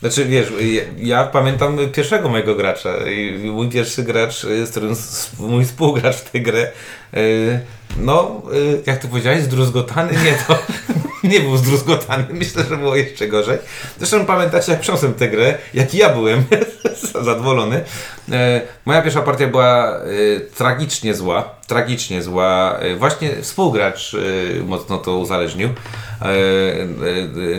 Znaczy 0.00 0.24
wiesz, 0.24 0.52
ja, 0.60 0.82
ja 0.96 1.24
pamiętam 1.24 1.78
pierwszego 1.92 2.28
mojego 2.28 2.54
gracza 2.54 2.96
i 2.96 3.50
mój 3.50 3.68
pierwszy 3.68 4.02
gracz, 4.02 4.40
z 4.64 4.70
którym 4.70 4.94
mój 5.38 5.64
współgracz 5.64 6.16
w 6.16 6.30
tę 6.30 6.40
grę, 6.40 6.70
y, 7.16 7.60
no, 7.98 8.42
y, 8.54 8.82
jak 8.86 8.98
ty 8.98 9.08
powiedziałeś, 9.08 9.42
zdruzgotany? 9.42 10.12
Nie, 10.12 10.38
to 10.48 10.58
nie 11.28 11.40
był 11.40 11.56
zdruzgotany, 11.56 12.24
myślę, 12.30 12.64
że 12.64 12.76
było 12.76 12.96
jeszcze 12.96 13.28
gorzej. 13.28 13.58
Zresztą 13.98 14.26
pamiętacie, 14.26 14.72
jak 14.72 14.80
przyniosłem 14.80 15.14
tę 15.14 15.28
grę, 15.28 15.58
jak 15.74 15.94
ja 15.94 16.08
byłem 16.08 16.44
zadowolony. 17.24 17.84
E, 18.32 18.60
Moja 18.84 19.02
pierwsza 19.02 19.22
partia 19.22 19.46
była 19.46 19.96
e, 19.96 20.00
tragicznie 20.40 21.14
zła, 21.14 21.50
tragicznie 21.66 22.22
zła. 22.22 22.76
E, 22.78 22.96
Właśnie 22.96 23.42
współgracz 23.42 24.16
mocno 24.64 24.98
to 24.98 25.16
uzależnił 25.16 25.68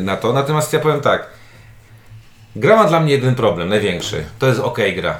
na 0.01 0.17
to. 0.17 0.33
Natomiast 0.33 0.73
ja 0.73 0.79
powiem 0.79 1.01
tak, 1.01 1.27
gra 2.55 2.75
ma 2.75 2.83
dla 2.85 2.99
mnie 2.99 3.11
jeden 3.11 3.35
problem, 3.35 3.69
największy. 3.69 4.25
To 4.39 4.47
jest 4.47 4.59
ok 4.59 4.79
gra. 4.95 5.19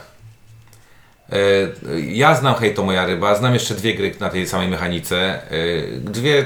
E, 1.31 1.35
Ja 2.07 2.35
znam 2.35 2.55
Hej 2.55 2.73
to 2.73 2.83
moja 2.83 3.05
ryba, 3.05 3.35
znam 3.35 3.53
jeszcze 3.53 3.73
dwie 3.75 3.93
gry 3.93 4.15
na 4.19 4.29
tej 4.29 4.47
samej 4.47 4.67
mechanice. 4.67 5.17
E, 5.17 5.51
Dwie 5.99 6.45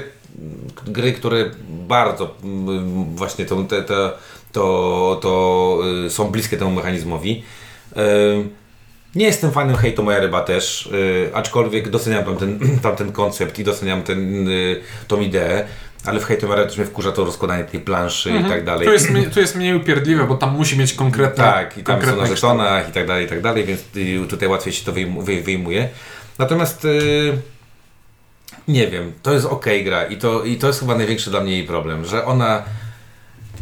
gry, 0.86 1.12
które 1.12 1.50
bardzo 1.68 2.34
właśnie 3.14 3.44
to, 3.46 3.62
te, 3.64 3.82
to, 4.52 5.18
to 5.22 5.78
y, 6.06 6.10
są 6.10 6.30
bliskie 6.30 6.56
temu 6.56 6.70
mechanizmowi. 6.70 7.42
E, 7.96 8.02
Nie 9.14 9.26
jestem 9.26 9.50
fanem 9.52 9.76
Hej 9.76 9.92
to 9.94 10.02
moja 10.02 10.20
ryba 10.20 10.40
też, 10.40 10.90
aczkolwiek 11.34 11.88
doceniam 11.90 12.24
tamten, 12.24 12.58
tamten 12.82 13.12
koncept 13.12 13.58
i 13.58 13.64
doceniam 13.64 14.02
ten, 14.02 14.48
y, 14.48 14.80
ideę, 15.22 15.64
ale 16.04 16.20
w 16.20 16.24
Hej 16.24 16.38
to 16.38 16.46
moja 16.46 16.56
ryba 16.58 16.68
też 16.68 16.78
mnie 16.78 16.86
wkurza 16.86 17.12
to 17.12 17.24
rozkładanie 17.24 17.64
tej 17.64 17.80
planszy 17.80 18.30
i 18.30 18.44
tak 18.48 18.64
dalej. 18.64 18.86
Tu 18.86 18.92
jest, 18.92 19.10
mniej- 19.10 19.30
tu 19.30 19.40
jest 19.40 19.56
mniej 19.56 19.74
upierdliwe, 19.76 20.24
bo 20.26 20.34
tam 20.34 20.50
musi 20.56 20.78
mieć 20.78 20.92
konkretne 20.94 21.44
Tak, 21.44 21.78
i 21.78 21.82
tam 21.84 22.00
są 22.00 22.16
na 22.16 22.26
żetonach 22.36 22.88
i 22.88 22.92
tak 22.92 23.06
dalej, 23.06 23.26
i 23.26 23.28
tak 23.28 23.40
dalej, 23.40 23.64
więc 23.64 23.80
y, 23.96 24.26
tutaj 24.28 24.48
łatwiej 24.48 24.72
się 24.72 24.84
to 24.84 24.92
wyjmu- 24.92 25.22
wy- 25.24 25.42
wyjmuje. 25.42 25.88
Natomiast 26.38 26.84
y, 26.84 27.32
nie 28.68 28.86
wiem, 28.86 29.12
to 29.22 29.32
jest 29.32 29.46
ok 29.46 29.66
gra 29.84 30.04
i 30.04 30.16
to, 30.16 30.44
i 30.44 30.56
to 30.56 30.66
jest 30.66 30.80
chyba 30.80 30.94
największy 30.94 31.30
dla 31.30 31.40
mnie 31.40 31.52
jej 31.52 31.66
problem, 31.66 32.04
że 32.04 32.24
ona 32.24 32.62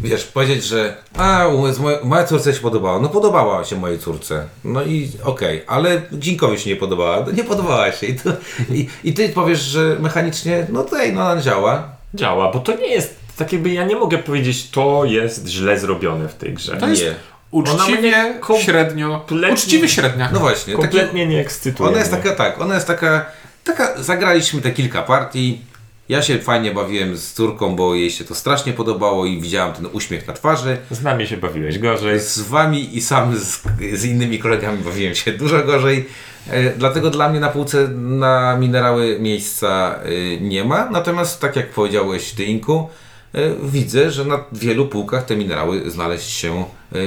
wiesz, 0.03 0.24
powiedzieć, 0.24 0.64
że 0.64 0.96
a, 1.18 1.46
u- 1.48 1.72
z 1.72 1.79
moj, 1.79 1.94
moja 2.05 2.24
córce 2.24 2.55
się 2.55 2.61
podobała, 2.61 2.98
no 3.00 3.09
podobała 3.09 3.64
się 3.64 3.76
mojej 3.76 3.98
córce, 3.98 4.46
no 4.64 4.83
i 4.83 5.11
okej, 5.24 5.62
ale 5.66 6.03
Dzinkowi 6.12 6.59
się 6.59 6.70
nie 6.70 6.76
podobała, 6.76 7.20
no 7.26 7.33
nie 7.33 7.44
podobała 7.44 7.92
się 7.92 8.07
i, 8.07 8.14
to, 8.18 8.31
i, 8.70 8.88
i 9.05 9.12
ty 9.14 9.29
powiesz, 9.29 9.61
że 9.61 9.96
mechanicznie, 10.00 10.66
no 10.72 10.83
tutaj, 10.85 11.12
no 11.12 11.31
ona 11.31 11.42
działa, 11.42 12.00
Działa, 12.14 12.53
bo 12.53 12.59
to 12.61 12.77
nie 12.77 12.87
jest, 12.87 13.20
tak 13.37 13.53
jakby 13.53 13.70
ja 13.70 13.85
nie 13.85 13.96
mogę 13.96 14.18
powiedzieć, 14.18 14.70
to 14.70 15.05
jest 15.05 15.46
źle 15.49 15.79
zrobione 15.79 16.29
w 16.29 16.35
tej 16.35 16.55
grze. 16.55 16.77
To 16.77 16.88
jest 16.88 17.03
nie. 17.03 17.14
uczciwie, 17.51 18.12
średnio, 18.61 19.20
kompletnie- 19.29 19.53
uczciwie 19.53 19.88
średnia. 19.88 20.29
No 20.33 20.40
właśnie, 20.40 20.73
taki, 20.75 20.83
Kompletnie 20.83 21.27
nie 21.27 21.40
ekscytuje 21.40 21.88
Ona 21.88 21.99
jest 21.99 22.12
mnie. 22.12 22.23
taka, 22.23 22.37
tak, 22.37 22.61
ona 22.61 22.75
jest 22.75 22.87
taka, 22.87 23.27
taka, 23.64 24.03
zagraliśmy 24.03 24.61
te 24.62 24.70
kilka 24.70 25.03
partii 25.03 25.62
Ja 26.11 26.23
się 26.23 26.38
fajnie 26.38 26.75
bawiłem 26.75 27.16
z 27.16 27.33
córką, 27.33 27.77
bo 27.77 27.94
jej 27.94 28.11
się 28.11 28.25
to 28.25 28.35
strasznie 28.35 28.73
podobało 28.73 29.27
i 29.27 29.40
widziałam 29.40 29.75
ten 29.75 29.87
uśmiech 29.92 30.27
na 30.27 30.33
twarzy. 30.33 30.77
Z 30.90 31.03
nami 31.03 31.27
się 31.27 31.37
bawiłeś 31.37 31.79
gorzej. 31.79 32.20
Z 32.20 32.40
wami 32.40 32.96
i 32.96 33.01
sam 33.01 33.37
z, 33.38 33.62
z 33.92 34.05
innymi 34.05 34.38
kolegami 34.38 34.79
bawiłem 34.79 35.14
się 35.14 35.33
dużo 35.33 35.64
gorzej. 35.64 36.09
E, 36.49 36.70
dlatego 36.70 37.11
dla 37.11 37.29
mnie 37.29 37.40
na 37.40 37.49
półce 37.49 37.88
na 37.99 38.57
minerały 38.57 39.18
miejsca 39.20 39.99
e, 40.03 40.40
nie 40.40 40.64
ma. 40.64 40.90
Natomiast 40.90 41.40
tak 41.40 41.57
jak 41.57 41.70
powiedziałeś 41.70 42.33
ty 42.33 42.44
Inku, 42.44 42.88
e, 43.35 43.40
widzę, 43.62 44.11
że 44.11 44.25
na 44.25 44.44
wielu 44.53 44.87
półkach 44.87 45.25
te 45.25 45.37
minerały 45.37 45.90
znaleźć 45.90 46.31
się 46.31 46.64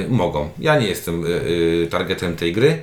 mogą. 0.08 0.50
Ja 0.58 0.78
nie 0.78 0.86
jestem 0.86 1.24
targetem 1.90 2.36
tej 2.36 2.52
gry. 2.52 2.82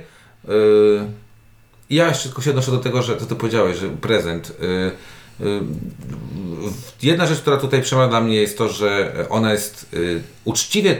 Ja 1.90 2.08
jeszcze 2.08 2.24
tylko 2.24 2.42
się 2.42 2.50
odnoszę 2.50 2.70
do 2.70 2.78
tego, 2.78 3.02
że 3.02 3.16
to 3.16 3.26
ty 3.26 3.34
powiedziałeś, 3.34 3.76
że 3.76 3.88
prezent. 3.88 4.56
Jedna 7.02 7.26
rzecz, 7.26 7.40
która 7.40 7.56
tutaj 7.56 7.82
przemawia 7.82 8.08
dla 8.08 8.20
mnie 8.20 8.36
jest 8.36 8.58
to, 8.58 8.68
że 8.68 9.14
ona 9.28 9.52
jest 9.52 9.86
y, 9.94 10.22
uczciwie 10.44 10.96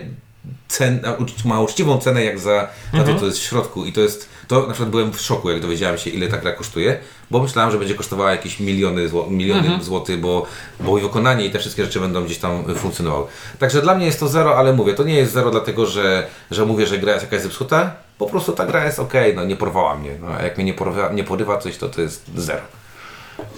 cen, 0.69 1.01
ma 1.45 1.61
uczciwą 1.61 1.99
cenę 1.99 2.25
jak 2.25 2.39
za, 2.39 2.69
za 2.95 3.05
to, 3.05 3.15
co 3.15 3.27
jest 3.27 3.39
w 3.39 3.43
środku. 3.43 3.85
I 3.85 3.93
to 3.93 4.01
jest, 4.01 4.29
to 4.49 4.61
na 4.61 4.73
przykład 4.73 4.91
byłem 4.91 5.13
w 5.13 5.21
szoku, 5.21 5.51
jak 5.51 5.61
dowiedziałem 5.61 5.99
się, 5.99 6.11
ile 6.11 6.29
ta 6.29 6.39
gra 6.39 6.53
kosztuje, 6.53 6.99
bo 7.31 7.43
myślałem, 7.43 7.71
że 7.73 7.79
będzie 7.79 7.95
kosztowała 7.95 8.31
jakieś 8.31 8.61
miliony, 8.61 9.09
zło, 9.09 9.27
miliony 9.31 9.85
złotych, 9.85 10.21
bo, 10.21 10.47
bo 10.81 10.99
i 10.99 11.01
wykonanie 11.01 11.47
i 11.47 11.51
te 11.51 11.59
wszystkie 11.59 11.85
rzeczy 11.85 12.01
będą 12.01 12.25
gdzieś 12.25 12.39
tam 12.39 12.71
y, 12.71 12.75
funkcjonowały. 12.75 13.27
Także 13.59 13.83
dla 13.83 13.95
mnie 13.95 14.07
jest 14.07 14.21
to 14.21 14.29
zero, 14.29 14.57
ale 14.57 14.73
mówię, 14.73 14.95
to 14.95 15.05
nie 15.05 15.15
jest 15.15 15.33
zero 15.33 15.51
dlatego, 15.51 15.87
że, 15.87 16.27
że 16.51 16.67
mówię, 16.67 16.87
że 16.87 16.99
gra 16.99 17.13
jest 17.13 17.25
jakaś 17.25 17.43
zepsuta, 17.43 17.95
po 18.19 18.27
prostu 18.27 18.53
ta 18.53 18.67
gra 18.67 18.85
jest 18.85 18.99
ok, 18.99 19.13
no 19.35 19.45
nie 19.45 19.57
porwała 19.57 19.99
mnie, 19.99 20.11
no, 20.21 20.27
a 20.29 20.43
jak 20.43 20.57
mnie 20.57 20.65
nie 20.65 20.75
porywa, 20.75 21.13
nie 21.13 21.25
porywa 21.25 21.59
coś, 21.59 21.77
to 21.77 21.89
to 21.89 22.01
jest 22.01 22.31
zero. 22.37 22.82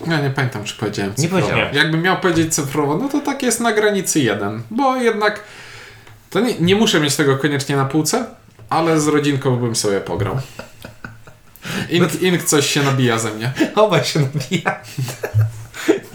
Ja 0.07 0.21
nie 0.21 0.31
pamiętam, 0.31 0.65
czy 0.65 0.75
powiedziałem 0.77 1.11
Nie 1.11 1.17
cyfrowo. 1.17 1.47
powiedziałem. 1.47 1.75
Jakbym 1.75 2.03
miał 2.03 2.17
powiedzieć 2.21 2.55
cyfrowo, 2.55 2.97
no 2.97 3.09
to 3.09 3.21
tak 3.21 3.43
jest 3.43 3.61
na 3.61 3.73
granicy 3.73 4.21
jeden, 4.21 4.63
bo 4.71 4.97
jednak 4.97 5.41
to 6.31 6.41
nie, 6.41 6.55
nie 6.61 6.77
muszę 6.77 7.01
mieć 7.01 7.17
tego 7.17 7.37
koniecznie 7.37 7.77
na 7.77 7.85
półce, 7.85 8.25
ale 8.71 9.01
z 9.01 9.07
rodzinką 9.09 9.57
bym 9.57 9.77
sobie 9.77 10.01
pograł. 10.01 10.39
Ink, 11.91 12.23
ink 12.23 12.43
coś 12.43 12.67
się 12.71 12.83
nabija 12.83 13.19
ze 13.19 13.31
mnie. 13.31 13.53
Obaj 13.75 14.05
się 14.05 14.21
nabija. 14.21 14.81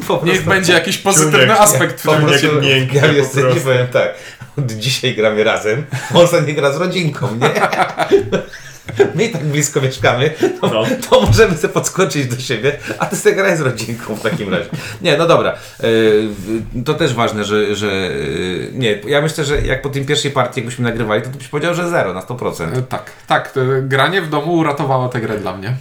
Po 0.08 0.14
Niech 0.16 0.34
prostu- 0.34 0.50
będzie 0.50 0.74
jakiś 0.74 0.98
pozytywny 0.98 1.40
Człowiek, 1.40 1.60
aspekt 1.62 2.02
w 2.02 2.04
Po 2.04 2.12
tym 2.16 2.26
prostu, 2.26 2.48
miękkie 2.62 2.96
ja 2.98 3.02
po 3.02 3.08
jest, 3.08 3.36
nie 3.36 3.62
powiem 3.62 3.88
tak, 3.88 4.14
od 4.58 4.72
dzisiaj 4.72 5.16
gramy 5.16 5.44
razem, 5.44 5.86
on 6.34 6.46
nie 6.46 6.54
gra 6.54 6.74
z 6.74 6.78
rodzinką, 6.78 7.28
nie? 7.36 7.50
My 9.16 9.24
i 9.26 9.30
tak 9.30 9.44
blisko 9.46 9.82
mieszkamy, 9.82 10.30
to, 10.62 10.68
No. 10.68 10.84
to 11.10 11.22
możemy 11.22 11.58
sobie 11.58 11.74
podskoczyć 11.74 12.26
do 12.28 12.40
siebie, 12.42 12.78
a 13.00 13.06
ty 13.06 13.16
sobie 13.16 13.36
graj 13.36 13.58
z 13.58 13.62
rodzinką 13.62 14.16
w 14.16 14.22
takim 14.22 14.50
razie. 14.54 14.70
Nie, 15.02 15.18
no 15.18 15.28
dobra, 15.28 15.56
yy, 15.84 16.84
to 16.86 16.94
też 16.94 17.14
ważne, 17.14 17.44
że, 17.44 17.76
że 17.76 17.88
yy, 17.88 18.70
nie, 18.74 18.92
ja 19.08 19.22
myślę, 19.22 19.44
że 19.46 19.62
jak 19.62 19.82
po 19.82 19.90
tym 19.90 20.06
pierwszej 20.06 20.32
partii, 20.32 20.60
jakbyśmy 20.60 20.84
nagrywali, 20.84 21.22
to 21.22 21.30
byś 21.30 21.48
powiedział, 21.48 21.74
że 21.74 21.90
zero 21.90 22.14
na 22.14 22.22
100%. 22.22 22.78
E, 22.78 22.82
Tak, 22.82 23.12
tak. 23.28 23.54
Granie 23.82 24.22
w 24.22 24.30
domu 24.30 24.54
uratowało 24.54 25.10
tę 25.10 25.22
grę 25.22 25.38
dla 25.38 25.58
mnie. 25.58 25.74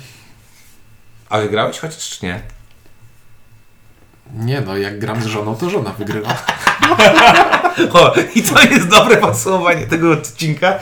A 1.30 1.38
wygrałeś 1.38 1.78
chociaż 1.78 2.08
czy 2.10 2.26
nie? 2.26 2.40
Nie 4.34 4.60
no, 4.60 4.76
jak 4.76 4.98
gram 4.98 5.22
z 5.22 5.26
żoną, 5.26 5.56
to 5.56 5.70
żona 5.70 5.90
wygrywa. 5.98 6.36
O, 7.92 8.14
i 8.34 8.42
to 8.42 8.62
jest 8.62 8.88
dobre 8.88 9.16
podsumowanie 9.16 9.86
tego 9.86 10.12
odcinka. 10.12 10.78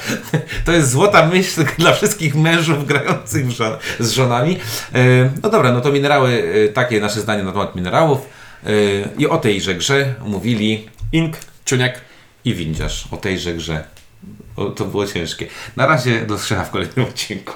To 0.64 0.72
jest 0.72 0.90
złota 0.90 1.26
myśl 1.26 1.64
dla 1.78 1.92
wszystkich 1.92 2.34
mężów 2.34 2.86
grających 2.86 3.50
żon 3.50 3.72
z 4.00 4.10
żonami. 4.10 4.58
E, 4.94 5.30
No 5.42 5.50
dobra, 5.50 5.72
no 5.72 5.80
to 5.80 5.92
minerały, 5.92 6.42
e, 6.64 6.68
takie 6.68 7.00
nasze 7.00 7.20
zdanie 7.20 7.42
na 7.42 7.52
temat 7.52 7.76
minerałów. 7.76 8.18
E, 8.66 8.70
I 9.18 9.26
o 9.26 9.38
tejże 9.38 9.74
grze 9.74 10.14
mówili 10.24 10.88
Ink. 11.12 11.36
Czuniek. 11.64 12.00
i 12.44 12.54
windziarz. 12.54 13.08
O 13.10 13.16
tejże 13.16 13.54
grze. 13.54 13.84
O, 14.56 14.64
to 14.64 14.84
było 14.84 15.06
ciężkie. 15.06 15.46
Na 15.76 15.86
razie 15.86 16.26
do 16.26 16.38
w 16.38 16.70
kolejnym 16.70 17.06
odcinku. 17.06 17.52